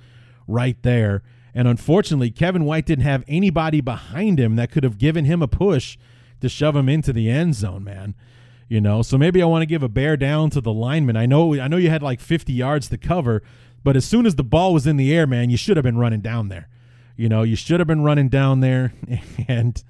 [0.47, 1.21] right there
[1.53, 5.47] and unfortunately, Kevin White didn't have anybody behind him that could have given him a
[5.47, 5.97] push
[6.41, 8.15] to shove him into the end zone, man.
[8.67, 11.17] You know, so maybe I want to give a bear down to the lineman.
[11.17, 13.41] I know I know you had like 50 yards to cover,
[13.83, 15.97] but as soon as the ball was in the air, man, you should have been
[15.97, 16.69] running down there.
[17.15, 18.93] You know, you should have been running down there
[19.47, 19.83] and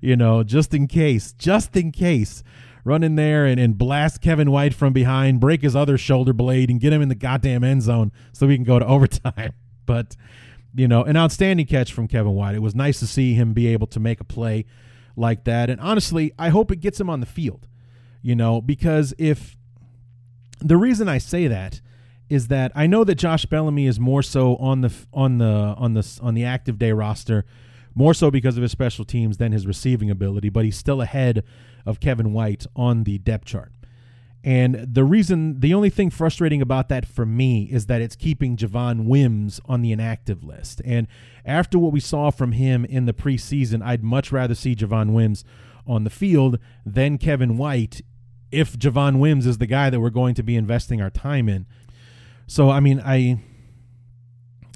[0.00, 2.42] you know, just in case, just in case,
[2.84, 6.70] run in there and, and blast Kevin White from behind, break his other shoulder blade,
[6.70, 9.52] and get him in the goddamn end zone so we can go to overtime.
[9.86, 10.16] But
[10.74, 12.54] you know, an outstanding catch from Kevin White.
[12.54, 14.66] It was nice to see him be able to make a play
[15.16, 15.70] like that.
[15.70, 17.66] And honestly, I hope it gets him on the field,
[18.22, 19.56] you know, because if
[20.60, 21.80] the reason I say that
[22.28, 25.94] is that I know that Josh Bellamy is more so on the on the on
[25.94, 27.44] the on the active day roster,
[27.94, 31.42] more so because of his special teams than his receiving ability, but he's still ahead
[31.84, 33.72] of Kevin White on the depth chart.
[34.42, 38.56] And the reason, the only thing frustrating about that for me is that it's keeping
[38.56, 40.80] Javon Wims on the inactive list.
[40.84, 41.06] And
[41.44, 45.44] after what we saw from him in the preseason, I'd much rather see Javon Wims
[45.86, 48.00] on the field than Kevin White
[48.50, 51.66] if Javon Wims is the guy that we're going to be investing our time in.
[52.46, 53.40] So, I mean, I.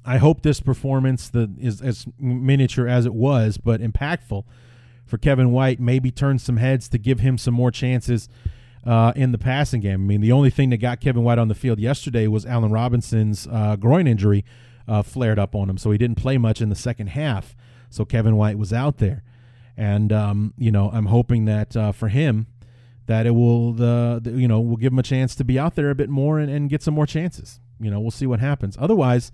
[0.07, 4.45] I hope this performance that is as miniature as it was, but impactful
[5.07, 8.29] for Kevin White, maybe turn some heads to give him some more chances
[8.87, 10.03] uh, in the passing game.
[10.03, 12.71] I mean, the only thing that got Kevin White on the field yesterday was Allen
[12.73, 14.45] Robinson's uh, groin injury
[14.87, 17.57] uh, flared up on him, so he didn't play much in the second half.
[17.91, 19.23] So Kevin White was out there,
[19.77, 22.47] and um, you know, I'm hoping that uh, for him
[23.07, 25.75] that it will the, the, you know will give him a chance to be out
[25.75, 27.61] there a bit more and, and get some more chances.
[27.81, 28.77] You know, we'll see what happens.
[28.79, 29.33] Otherwise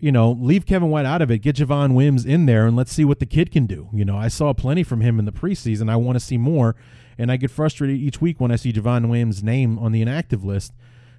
[0.00, 2.92] you know, leave Kevin White out of it, get Javon Wims in there, and let's
[2.92, 3.88] see what the kid can do.
[3.92, 5.90] You know, I saw plenty from him in the preseason.
[5.90, 6.74] I want to see more,
[7.20, 10.44] and I get frustrated each week when I see Javon Wims' name on the inactive
[10.44, 10.72] list.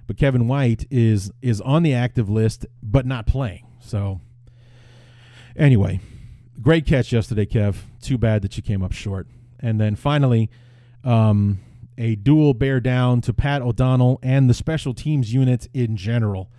[0.06, 3.66] But Kevin White is is on the active list, but not playing.
[3.80, 4.20] So
[5.56, 6.00] Anyway,
[6.60, 7.76] great catch yesterday, Kev.
[8.00, 9.26] Too bad that you came up short.
[9.60, 10.50] And then finally,
[11.04, 11.60] um,
[11.98, 16.50] a dual bear down to Pat O'Donnell and the special teams unit in general.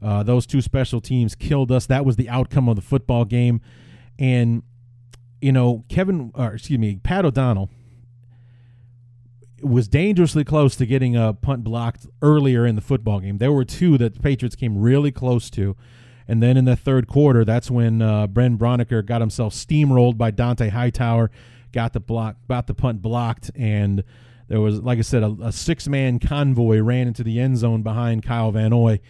[0.00, 1.86] Uh, those two special teams killed us.
[1.86, 3.60] That was the outcome of the football game.
[4.18, 4.62] And,
[5.40, 7.70] you know, Kevin, or excuse me, Pat O'Donnell
[9.62, 13.38] was dangerously close to getting a punt blocked earlier in the football game.
[13.38, 15.76] There were two that the Patriots came really close to.
[16.28, 20.30] And then in the third quarter, that's when uh, Brent Braunecker got himself steamrolled by
[20.32, 21.30] Dont'a Hightower,
[21.72, 24.02] got the block, got the punt blocked, and
[24.48, 28.24] there was, like I said, a, a six-man convoy ran into the end zone behind
[28.24, 29.00] Kyle Van Noy,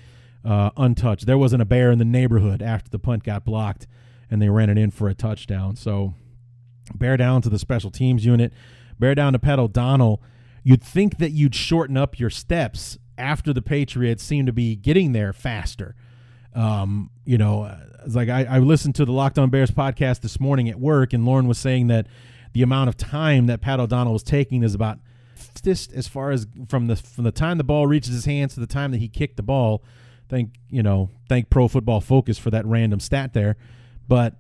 [0.44, 1.26] uh, untouched.
[1.26, 3.86] There wasn't a bear in the neighborhood after the punt got blocked,
[4.30, 5.76] and they ran it in for a touchdown.
[5.76, 6.14] So,
[6.94, 8.52] bear down to the special teams unit,
[8.98, 10.22] bear down to Pat O'Donnell.
[10.66, 15.12] You'd think that you'd shorten up your steps after the Patriots seem to be getting
[15.12, 15.94] there faster.
[16.56, 17.72] Um, you know,
[18.04, 21.12] it's like I, I listened to the Locked On Bears podcast this morning at work,
[21.12, 22.08] and Lauren was saying that
[22.52, 24.98] the amount of time that Pat O'Donnell was taking is about
[25.62, 28.60] this as far as from the from the time the ball reaches his hands to
[28.60, 29.84] the time that he kicked the ball.
[30.28, 33.54] Thank you know, thank Pro Football Focus for that random stat there,
[34.08, 34.34] but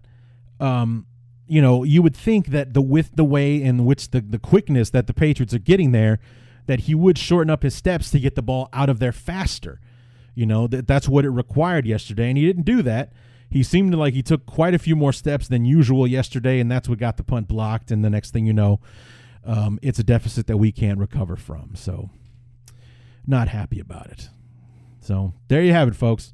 [0.58, 1.06] um,
[1.46, 4.90] you know, you would think that the with the way in which the the quickness
[4.90, 6.18] that the Patriots are getting there,
[6.66, 9.80] that he would shorten up his steps to get the ball out of there faster.
[10.34, 13.12] You know, that that's what it required yesterday, and he didn't do that.
[13.48, 16.88] He seemed like he took quite a few more steps than usual yesterday, and that's
[16.88, 17.90] what got the punt blocked.
[17.90, 18.80] And the next thing you know,
[19.44, 21.76] um, it's a deficit that we can't recover from.
[21.76, 22.10] So,
[23.26, 24.28] not happy about it.
[25.00, 26.32] So, there you have it, folks.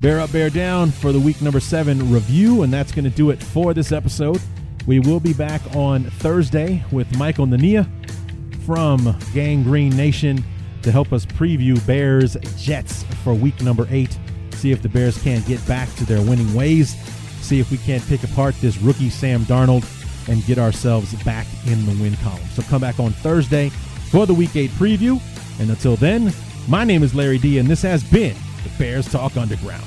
[0.00, 3.28] Bear up, bear down for the week number seven review, and that's going to do
[3.28, 4.40] it for this episode.
[4.86, 7.86] We will be back on Thursday with Michael Nania
[8.64, 10.42] from Gang Green Nation
[10.80, 14.18] to help us preview Bears Jets for week number eight.
[14.52, 16.98] See if the Bears can't get back to their winning ways.
[17.42, 19.84] See if we can't pick apart this rookie Sam Darnold
[20.30, 22.40] and get ourselves back in the win column.
[22.54, 25.20] So come back on Thursday for the week eight preview.
[25.60, 26.32] And until then,
[26.68, 29.84] my name is Larry D, and this has been the Bears Talk Underground.